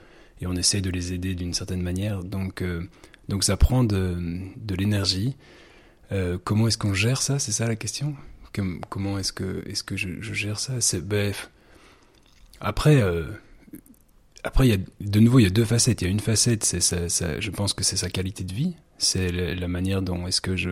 et 0.42 0.48
on 0.48 0.56
essaye 0.56 0.82
de 0.82 0.90
les 0.90 1.14
aider 1.14 1.36
d'une 1.36 1.54
certaine 1.54 1.82
manière. 1.82 2.24
Donc 2.24 2.62
euh, 2.62 2.88
donc 3.30 3.44
ça 3.44 3.58
prend 3.58 3.84
de, 3.84 4.18
de 4.58 4.76
l'énergie. 4.76 5.36
Euh, 6.12 6.38
comment 6.44 6.68
est-ce 6.68 6.78
qu'on 6.78 6.94
gère 6.94 7.22
ça? 7.22 7.40
C'est 7.40 7.52
ça 7.52 7.68
la 7.68 7.76
question? 7.76 8.16
Comme, 8.54 8.82
Comment 8.90 9.18
est-ce 9.18 9.34
que, 9.34 9.64
est 9.68 9.84
que 9.84 9.98
je, 9.98 10.22
gère 10.22 10.60
ça? 10.60 10.80
C'est. 10.80 11.04
Après, 12.62 13.02
euh, 13.02 13.26
après, 14.44 14.68
il 14.68 14.72
y 14.72 14.74
a, 14.74 14.78
de 15.02 15.20
nouveau, 15.20 15.40
il 15.40 15.44
y 15.44 15.48
a 15.48 15.50
deux 15.50 15.66
facettes. 15.66 16.02
Il 16.02 16.06
y 16.06 16.08
a 16.08 16.12
une 16.12 16.20
facette, 16.20 16.64
c'est 16.64 16.80
ça, 16.80 17.40
je 17.40 17.52
pense 17.52 17.74
que 17.74 17.84
c'est 17.84 17.98
sa 17.98 18.10
qualité 18.10 18.44
de 18.44 18.54
vie. 18.54 18.76
C'est 18.98 19.32
la, 19.32 19.68
manière 19.68 20.02
dont 20.02 20.28
est-ce 20.28 20.40
que 20.40 20.56
je, 20.56 20.70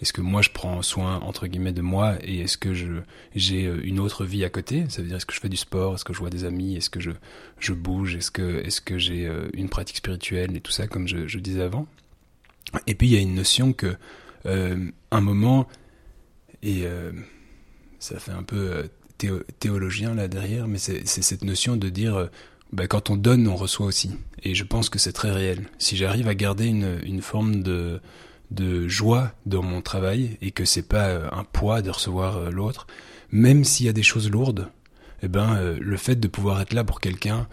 est-ce 0.00 0.12
que 0.12 0.20
moi 0.20 0.42
je 0.42 0.50
prends 0.50 0.82
soin 0.82 1.20
entre 1.20 1.46
guillemets 1.46 1.72
de 1.72 1.80
moi 1.80 2.16
et 2.22 2.40
est-ce 2.40 2.58
que 2.58 2.74
je 2.74 2.88
j'ai 3.34 3.72
une 3.84 4.00
autre 4.00 4.24
vie 4.24 4.44
à 4.44 4.50
côté? 4.50 4.84
Ça 4.90 5.00
veut 5.00 5.08
dire 5.08 5.16
est-ce 5.16 5.24
que 5.24 5.32
je 5.32 5.40
fais 5.40 5.48
du 5.48 5.56
sport, 5.56 5.94
est-ce 5.94 6.04
que 6.04 6.12
je 6.12 6.18
vois 6.18 6.28
des 6.28 6.44
amis, 6.44 6.76
est-ce 6.76 6.90
que 6.90 7.00
je 7.00 7.12
je 7.58 7.72
bouge, 7.72 8.16
est-ce 8.16 8.30
que 8.30 8.60
est-ce 8.66 8.82
que 8.82 8.98
j'ai 8.98 9.30
une 9.54 9.70
pratique 9.70 9.98
spirituelle 9.98 10.56
et 10.56 10.60
tout 10.60 10.72
ça 10.72 10.88
comme 10.88 11.08
je, 11.08 11.26
je 11.26 11.38
disais 11.38 11.62
avant? 11.62 11.86
Et 12.86 12.94
puis 12.94 13.08
il 13.08 13.14
y 13.14 13.16
a 13.16 13.20
une 13.20 13.34
notion 13.34 13.72
que 13.72 13.96
un 14.44 15.20
moment 15.20 15.68
et 16.62 16.84
ça 17.98 18.18
fait 18.18 18.32
un 18.32 18.42
peu 18.42 18.88
théologien 19.58 20.14
là 20.14 20.28
derrière, 20.28 20.68
mais 20.68 20.78
c'est 20.78 21.04
cette 21.04 21.44
notion 21.44 21.76
de 21.76 21.88
dire 21.88 22.28
bah, 22.72 22.86
quand 22.86 23.10
on 23.10 23.16
donne, 23.16 23.48
on 23.48 23.56
reçoit 23.56 23.86
aussi. 23.86 24.12
Et 24.42 24.54
je 24.54 24.64
pense 24.64 24.88
que 24.88 24.98
c'est 24.98 25.12
très 25.12 25.30
réel. 25.30 25.66
Si 25.78 25.96
j'arrive 25.96 26.28
à 26.28 26.34
garder 26.34 26.66
une, 26.66 27.22
forme 27.22 27.62
de, 27.62 28.00
de 28.50 28.86
joie 28.86 29.32
dans 29.46 29.62
mon 29.62 29.82
travail 29.82 30.36
et 30.40 30.50
que 30.52 30.64
c'est 30.64 30.86
pas 30.86 31.08
euh, 31.08 31.28
un 31.32 31.44
poids 31.44 31.82
de 31.82 31.90
recevoir 31.90 32.36
euh, 32.36 32.50
l'autre, 32.50 32.86
même 33.32 33.64
s'il 33.64 33.86
y 33.86 33.88
a 33.88 33.92
des 33.92 34.02
choses 34.02 34.30
lourdes, 34.30 34.68
eh 35.22 35.28
ben 35.28 35.56
euh, 35.56 35.78
le 35.80 35.96
fait 35.96 36.16
de 36.16 36.28
pouvoir 36.28 36.60
être 36.60 36.72
là 36.72 36.84
pour 36.84 37.00
quelqu'un, 37.00 37.48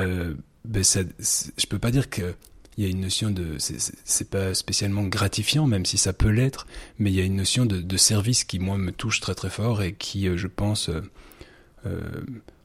euh, 0.00 0.34
ben 0.64 0.82
je 0.82 1.66
peux 1.66 1.78
pas 1.78 1.90
dire 1.90 2.08
que 2.08 2.34
il 2.76 2.84
y 2.84 2.86
a 2.86 2.90
une 2.90 3.00
notion 3.00 3.30
de 3.30 3.56
c'est 3.58 4.30
pas 4.30 4.54
spécialement 4.54 5.04
gratifiant 5.04 5.66
même 5.66 5.86
si 5.86 5.98
ça 5.98 6.12
peut 6.12 6.30
l'être 6.30 6.66
mais 6.98 7.10
il 7.10 7.16
y 7.16 7.20
a 7.20 7.24
une 7.24 7.36
notion 7.36 7.66
de, 7.66 7.96
service 7.96 8.44
qui 8.44 8.58
moi 8.58 8.76
me 8.76 8.92
touche 8.92 9.20
très 9.20 9.34
très 9.34 9.50
fort 9.50 9.82
et 9.82 9.94
qui 9.94 10.28
je 10.36 10.46
pense 10.46 10.90
euh, 11.86 12.24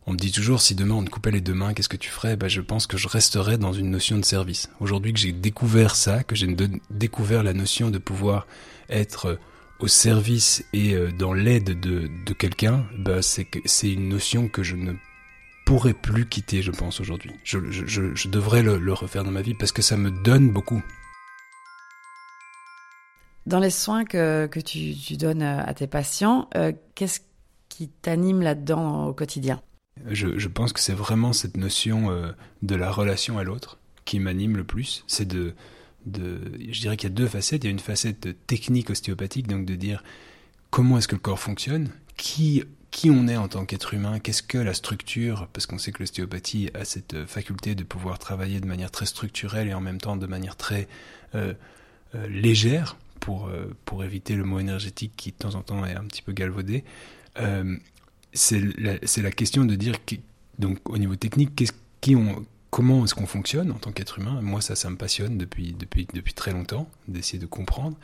on 0.09 0.13
me 0.13 0.17
dit 0.17 0.31
toujours 0.31 0.59
si 0.59 0.73
demain 0.73 0.95
on 0.95 1.03
te 1.03 1.09
coupait 1.11 1.29
les 1.29 1.39
deux 1.39 1.53
mains, 1.53 1.75
qu'est-ce 1.75 1.89
que 1.89 1.95
tu 1.95 2.09
ferais? 2.09 2.35
Ben, 2.35 2.47
Je 2.47 2.61
pense 2.61 2.87
que 2.87 2.97
je 2.97 3.07
resterais 3.07 3.59
dans 3.59 3.73
une 3.73 3.91
notion 3.91 4.17
de 4.17 4.25
service. 4.25 4.69
Aujourd'hui 4.79 5.13
que 5.13 5.19
j'ai 5.19 5.31
découvert 5.31 5.95
ça, 5.95 6.23
que 6.23 6.35
j'ai 6.35 6.47
découvert 6.89 7.43
la 7.43 7.53
notion 7.53 7.91
de 7.91 7.99
pouvoir 7.99 8.47
être 8.89 9.37
au 9.79 9.87
service 9.87 10.65
et 10.73 10.93
euh, 10.93 11.11
dans 11.11 11.31
l'aide 11.31 11.79
de, 11.79 12.09
de 12.25 12.33
quelqu'un, 12.33 12.85
ben, 12.97 13.21
c'est 13.21 13.47
une 13.83 14.09
notion 14.09 14.47
que 14.49 14.63
je 14.63 14.75
ne 14.75 14.93
pourrais 15.69 15.93
plus 15.93 16.25
quitter, 16.25 16.63
je 16.63 16.71
pense, 16.71 16.99
aujourd'hui. 16.99 17.31
Je, 17.43 17.59
je, 17.69 18.15
je, 18.15 18.27
devrais 18.27 18.63
le, 18.63 18.79
le, 18.79 18.91
refaire 18.91 19.23
dans 19.23 19.29
ma 19.29 19.43
vie 19.43 19.53
parce 19.53 19.71
que 19.71 19.83
ça 19.83 19.97
me 19.97 20.09
donne 20.09 20.49
beaucoup. 20.49 20.81
Dans 23.45 23.59
les 23.59 23.69
soins 23.69 24.03
que, 24.03 24.47
que 24.47 24.59
tu, 24.59 24.95
tu 24.95 25.15
donnes 25.15 25.43
à 25.43 25.71
tes 25.75 25.85
patients, 25.85 26.49
euh, 26.55 26.71
qu'est-ce 26.95 27.19
qui 27.69 27.87
t'anime 27.87 28.41
là-dedans 28.41 29.05
au 29.05 29.13
quotidien? 29.13 29.61
Je, 30.07 30.47
pense 30.47 30.73
que 30.73 30.79
c'est 30.79 30.93
vraiment 30.93 31.33
cette 31.33 31.55
notion 31.55 32.09
euh, 32.09 32.31
de 32.63 32.73
la 32.73 32.89
relation 32.89 33.37
à 33.37 33.43
l'autre 33.43 33.77
qui 34.05 34.19
m'anime 34.19 34.57
le 34.57 34.63
plus. 34.63 35.03
C'est 35.05 35.27
de, 35.27 35.53
de, 36.07 36.51
je 36.67 36.81
dirais 36.81 36.97
qu'il 36.97 37.09
y 37.09 37.13
a 37.13 37.15
deux 37.15 37.27
facettes. 37.27 37.63
Il 37.63 37.67
y 37.67 37.69
a 37.69 37.71
une 37.71 37.77
facette 37.77 38.27
technique 38.47 38.89
ostéopathique, 38.89 39.47
donc 39.47 39.67
de 39.67 39.75
dire 39.75 40.03
comment 40.71 40.97
est-ce 40.97 41.07
que 41.07 41.15
le 41.15 41.21
corps 41.21 41.39
fonctionne, 41.39 41.91
qui, 42.17 42.63
qui 42.91 43.09
on 43.09 43.27
est 43.27 43.37
en 43.37 43.47
tant 43.47 43.65
qu'être 43.65 43.93
humain, 43.93 44.19
qu'est-ce 44.19 44.43
que 44.43 44.57
la 44.57 44.73
structure, 44.73 45.47
parce 45.53 45.65
qu'on 45.65 45.77
sait 45.77 45.91
que 45.91 45.99
l'ostéopathie 45.99 46.69
a 46.73 46.85
cette 46.85 47.25
faculté 47.25 47.75
de 47.75 47.83
pouvoir 47.83 48.19
travailler 48.19 48.59
de 48.59 48.65
manière 48.65 48.91
très 48.91 49.05
structurelle 49.05 49.67
et 49.67 49.73
en 49.73 49.81
même 49.81 49.99
temps 49.99 50.17
de 50.17 50.25
manière 50.25 50.55
très 50.55 50.87
euh, 51.35 51.53
euh, 52.15 52.27
légère 52.27 52.97
pour, 53.19 53.49
pour 53.85 54.03
éviter 54.03 54.35
le 54.35 54.45
mot 54.45 54.59
énergétique 54.59 55.11
qui 55.17 55.31
de 55.31 55.37
temps 55.37 55.55
en 55.55 55.61
temps 55.61 55.85
est 55.85 55.95
un 55.95 56.05
petit 56.05 56.21
peu 56.21 56.31
galvaudé 56.31 56.83
c'est 58.33 58.59
la, 58.77 58.93
la, 59.17 59.31
question 59.31 59.65
de 59.65 59.75
dire, 59.75 59.95
donc 60.57 60.77
au 60.89 60.97
niveau 60.97 61.15
technique, 61.15 61.69
qui 62.01 62.15
comment 62.69 63.03
est-ce 63.03 63.15
qu'on 63.15 63.25
fonctionne 63.25 63.71
en 63.71 63.79
tant 63.79 63.91
qu'être 63.91 64.19
humain? 64.19 64.39
Moi, 64.41 64.61
ça, 64.61 64.75
ça 64.75 64.89
me 64.89 64.95
passionne 64.95 65.37
depuis, 65.37 65.73
depuis, 65.73 66.07
depuis 66.13 66.33
très 66.33 66.51
longtemps, 66.51 66.89
d'essayer 67.07 67.39
de 67.39 67.45
comprendre. 67.45 67.97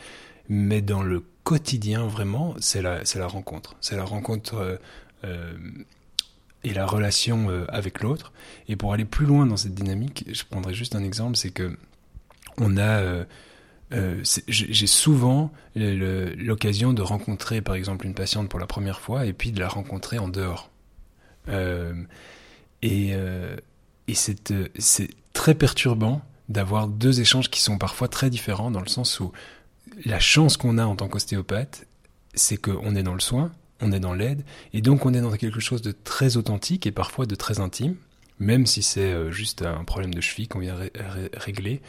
Mais 0.49 0.81
dans 0.81 1.03
le 1.03 1.23
quotidien, 1.43 2.05
vraiment, 2.05 2.55
c'est 2.59 2.81
la, 2.81 3.01
la 3.15 3.27
rencontre. 3.27 3.75
C'est 3.81 3.95
la 3.95 4.05
rencontre 4.05 4.55
euh, 4.55 4.77
euh, 5.23 5.53
et 6.63 6.73
la 6.73 6.85
relation 6.85 7.49
euh, 7.49 7.65
avec 7.69 8.01
l'autre. 8.01 8.33
Et 8.67 8.75
pour 8.75 8.93
aller 8.93 9.05
plus 9.05 9.25
loin 9.25 9.45
dans 9.45 9.57
cette 9.57 9.75
dynamique, 9.75 10.25
je 10.31 10.43
prendrai 10.43 10.73
juste 10.73 10.95
un 10.95 11.03
exemple, 11.03 11.35
c'est 11.35 11.51
que 11.51 11.77
on 12.57 12.77
a 12.77 13.25
j'ai 14.47 14.87
souvent 14.87 15.51
l'occasion 15.75 16.93
de 16.93 17.01
rencontrer 17.01 17.61
par 17.61 17.75
exemple 17.75 18.05
une 18.05 18.13
patiente 18.13 18.49
pour 18.49 18.59
la 18.59 18.65
première 18.65 18.99
fois 18.99 19.25
et 19.25 19.33
puis 19.33 19.51
de 19.51 19.59
la 19.59 19.67
rencontrer 19.67 20.17
en 20.17 20.27
dehors. 20.27 20.69
Euh, 21.49 21.93
et, 22.81 23.11
euh, 23.13 23.55
et 24.07 24.15
c'est 24.15 25.09
très 25.33 25.55
perturbant 25.55 26.21
d'avoir 26.49 26.87
deux 26.87 27.21
échanges 27.21 27.49
qui 27.49 27.61
sont 27.61 27.77
parfois 27.77 28.07
très 28.07 28.29
différents 28.29 28.71
dans 28.71 28.81
le 28.81 28.87
sens 28.87 29.19
où 29.19 29.31
la 30.05 30.19
chance 30.19 30.57
qu'on 30.57 30.77
a 30.77 30.85
en 30.85 30.95
tant 30.95 31.07
qu'ostéopathe, 31.07 31.87
c'est 32.33 32.57
qu'on 32.57 32.95
est 32.95 33.03
dans 33.03 33.13
le 33.13 33.19
soin, 33.19 33.51
on 33.81 33.91
est 33.91 33.99
dans 33.99 34.13
l'aide, 34.13 34.43
et 34.73 34.81
donc 34.81 35.05
on 35.05 35.13
est 35.13 35.21
dans 35.21 35.31
quelque 35.31 35.59
chose 35.59 35.81
de 35.81 35.91
très 35.91 36.37
authentique 36.37 36.87
et 36.87 36.91
parfois 36.91 37.25
de 37.25 37.35
très 37.35 37.59
intime 37.59 37.95
même 38.39 38.65
si 38.65 38.81
c'est 38.81 39.11
euh, 39.11 39.31
juste 39.31 39.61
un 39.61 39.83
problème 39.83 40.13
de 40.13 40.21
cheville 40.21 40.47
qu'on 40.47 40.59
vient 40.59 40.75
régler. 41.33 41.81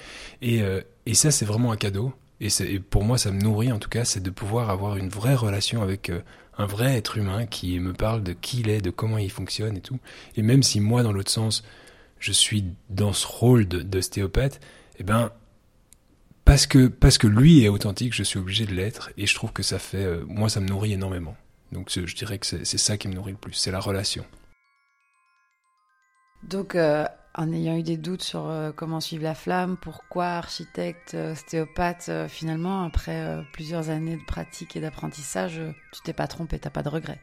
Et, 0.42 0.62
euh, 0.62 0.80
et 1.04 1.14
ça, 1.14 1.30
c'est 1.30 1.44
vraiment 1.44 1.72
un 1.72 1.76
cadeau. 1.76 2.12
Et, 2.40 2.48
et, 2.60 2.80
pour 2.80 3.04
moi, 3.04 3.18
ça 3.18 3.30
me 3.30 3.40
nourrit 3.40 3.72
en 3.72 3.78
tout 3.78 3.88
cas, 3.88 4.04
c'est 4.04 4.22
de 4.22 4.30
pouvoir 4.30 4.70
avoir 4.70 4.96
une 4.96 5.08
vraie 5.08 5.34
relation 5.34 5.82
avec 5.82 6.10
euh, 6.10 6.20
un 6.58 6.66
vrai 6.66 6.96
être 6.96 7.18
humain 7.18 7.46
qui 7.46 7.78
me 7.80 7.92
parle 7.92 8.22
de 8.22 8.32
qui 8.32 8.60
il 8.60 8.68
est, 8.68 8.80
de 8.80 8.90
comment 8.90 9.18
il 9.18 9.30
fonctionne 9.30 9.76
et 9.76 9.80
tout. 9.80 9.98
Et 10.36 10.42
même 10.42 10.62
si 10.62 10.80
moi, 10.80 11.02
dans 11.02 11.12
l'autre 11.12 11.30
sens, 11.30 11.64
je 12.18 12.32
suis 12.32 12.64
dans 12.90 13.12
ce 13.12 13.26
rôle 13.26 13.66
d'ostéopathe, 13.66 14.60
eh 14.98 15.02
ben, 15.02 15.32
parce 16.46 16.66
que, 16.66 16.86
parce 16.86 17.18
que 17.18 17.26
lui 17.26 17.62
est 17.64 17.68
authentique, 17.68 18.14
je 18.14 18.22
suis 18.22 18.38
obligé 18.38 18.64
de 18.64 18.72
l'être. 18.72 19.10
Et 19.18 19.26
je 19.26 19.34
trouve 19.34 19.52
que 19.52 19.62
ça 19.62 19.78
fait, 19.78 20.20
moi, 20.26 20.48
ça 20.48 20.60
me 20.60 20.68
nourrit 20.68 20.94
énormément. 20.94 21.36
Donc 21.72 21.90
je 21.90 22.14
dirais 22.14 22.38
que 22.38 22.46
c'est 22.46 22.64
ça 22.64 22.96
qui 22.96 23.08
me 23.08 23.14
nourrit 23.14 23.32
le 23.32 23.36
plus, 23.36 23.52
c'est 23.52 23.70
la 23.70 23.80
relation. 23.80 24.24
Donc, 26.42 26.74
euh, 26.74 27.06
en 27.34 27.52
ayant 27.52 27.76
eu 27.76 27.82
des 27.82 27.96
doutes 27.96 28.22
sur 28.22 28.46
euh, 28.46 28.70
comment 28.74 29.00
suivre 29.00 29.24
la 29.24 29.34
flamme, 29.34 29.76
pourquoi 29.76 30.26
architecte, 30.26 31.14
euh, 31.14 31.32
ostéopathe, 31.32 32.10
finalement, 32.28 32.84
après 32.84 33.42
plusieurs 33.52 33.90
années 33.90 34.16
de 34.16 34.24
pratique 34.24 34.76
et 34.76 34.80
d'apprentissage, 34.80 35.60
tu 35.92 36.00
t'es 36.04 36.12
pas 36.12 36.28
trompé, 36.28 36.58
t'as 36.58 36.70
pas 36.70 36.82
de 36.82 36.88
regret 36.88 37.18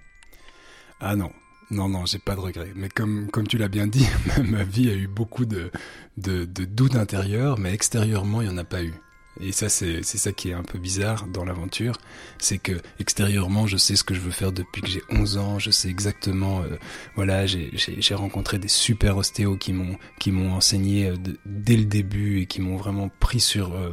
Ah 0.99 1.15
non, 1.15 1.31
non, 1.71 1.87
non, 1.87 2.05
j'ai 2.05 2.19
pas 2.19 2.35
de 2.35 2.41
regret. 2.41 2.71
Mais 2.75 2.89
comme, 2.89 3.29
comme 3.31 3.47
tu 3.47 3.57
l'as 3.57 3.69
bien 3.69 3.87
dit, 3.87 4.07
ma 4.43 4.63
vie 4.63 4.89
a 4.89 4.93
eu 4.93 5.07
beaucoup 5.07 5.45
de, 5.45 5.71
de, 6.17 6.43
de 6.43 6.65
doutes 6.65 6.95
intérieurs, 6.95 7.57
mais 7.57 7.73
extérieurement, 7.73 8.41
il 8.41 8.49
n'y 8.49 8.53
en 8.53 8.57
a 8.57 8.65
pas 8.65 8.83
eu. 8.83 8.93
Et 9.39 9.51
ça, 9.51 9.67
c'est 9.67 10.03
ça 10.03 10.31
qui 10.31 10.49
est 10.49 10.53
un 10.53 10.61
peu 10.61 10.77
bizarre 10.77 11.25
dans 11.27 11.43
l'aventure, 11.43 11.95
c'est 12.37 12.59
que 12.59 12.73
extérieurement, 12.99 13.65
je 13.65 13.77
sais 13.77 13.95
ce 13.95 14.03
que 14.03 14.13
je 14.13 14.19
veux 14.19 14.31
faire 14.31 14.51
depuis 14.51 14.81
que 14.81 14.87
j'ai 14.87 15.01
11 15.09 15.37
ans, 15.37 15.59
je 15.59 15.71
sais 15.71 15.89
exactement, 15.89 16.61
euh, 16.61 16.77
voilà, 17.15 17.47
j'ai 17.47 18.15
rencontré 18.15 18.59
des 18.59 18.67
super 18.67 19.17
ostéos 19.17 19.57
qui 19.57 19.73
m'ont 19.73 19.97
qui 20.19 20.31
m'ont 20.31 20.53
enseigné 20.53 21.07
euh, 21.07 21.15
dès 21.45 21.77
le 21.77 21.85
début 21.85 22.41
et 22.41 22.45
qui 22.45 22.61
m'ont 22.61 22.77
vraiment 22.77 23.09
pris 23.19 23.39
sur 23.39 23.73
euh, 23.73 23.91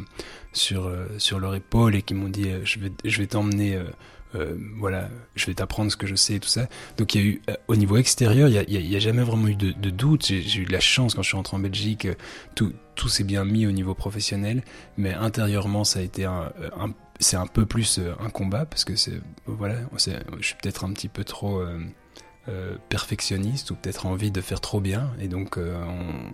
sur 0.52 0.92
sur 1.16 1.38
leur 1.38 1.54
épaule 1.54 1.94
et 1.94 2.02
qui 2.02 2.12
m'ont 2.12 2.28
dit, 2.28 2.48
je 2.64 2.78
vais 2.78 2.92
je 3.04 3.18
vais 3.18 3.26
t'emmener 3.26 3.80
euh, 4.34 4.56
voilà, 4.78 5.08
je 5.34 5.46
vais 5.46 5.54
t'apprendre 5.54 5.90
ce 5.90 5.96
que 5.96 6.06
je 6.06 6.14
sais 6.14 6.34
et 6.34 6.40
tout 6.40 6.48
ça. 6.48 6.68
Donc 6.96 7.14
il 7.14 7.20
y 7.20 7.24
a 7.24 7.26
eu, 7.26 7.42
euh, 7.50 7.54
au 7.68 7.76
niveau 7.76 7.96
extérieur, 7.96 8.48
il 8.48 8.52
n'y 8.52 8.58
a, 8.58 8.80
y 8.80 8.96
a, 8.96 8.98
jamais 8.98 9.22
vraiment 9.22 9.48
eu 9.48 9.56
de, 9.56 9.72
de 9.72 9.90
doute. 9.90 10.26
J'ai 10.26 10.60
eu 10.60 10.64
de 10.64 10.72
la 10.72 10.80
chance 10.80 11.14
quand 11.14 11.22
je 11.22 11.28
suis 11.28 11.36
rentré 11.36 11.56
en 11.56 11.60
Belgique, 11.60 12.06
euh, 12.06 12.14
tout, 12.54 12.72
tout 12.94 13.08
s'est 13.08 13.24
bien 13.24 13.44
mis 13.44 13.66
au 13.66 13.72
niveau 13.72 13.94
professionnel, 13.94 14.62
mais 14.96 15.14
intérieurement, 15.14 15.84
ça 15.84 16.00
a 16.00 16.02
été 16.02 16.24
un, 16.24 16.52
un 16.78 16.92
c'est 17.18 17.36
un 17.36 17.46
peu 17.46 17.66
plus 17.66 18.00
un 18.18 18.30
combat 18.30 18.64
parce 18.64 18.84
que 18.86 18.96
c'est, 18.96 19.20
voilà, 19.44 19.76
je 19.94 20.46
suis 20.46 20.54
peut-être 20.54 20.84
un 20.84 20.92
petit 20.94 21.08
peu 21.08 21.22
trop 21.22 21.62
euh, 22.50 22.76
perfectionniste 22.88 23.70
ou 23.70 23.76
peut-être 23.76 24.06
envie 24.06 24.30
de 24.30 24.40
faire 24.40 24.60
trop 24.60 24.80
bien. 24.80 25.10
Et 25.20 25.28
donc 25.28 25.56
euh, 25.56 25.80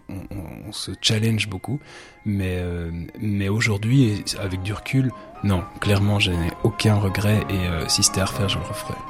on, 0.09 0.72
se 0.72 0.90
challenge 1.00 1.48
beaucoup. 1.48 1.79
Mais, 2.24 2.57
euh, 2.59 2.90
mais 3.20 3.48
aujourd'hui 3.48 4.24
avec 4.40 4.62
du 4.62 4.72
recul 4.72 5.12
non 5.44 5.62
clairement 5.81 6.18
je 6.18 6.33
n'ai 6.33 6.50
aucun 6.64 6.96
regret. 6.96 7.44
Et 7.50 7.88
si 7.88 8.02
c'était 8.02 8.20
à 8.20 8.24
refaire 8.24 8.48
je 8.48 8.59
le 8.59 8.64
referais 8.64 9.06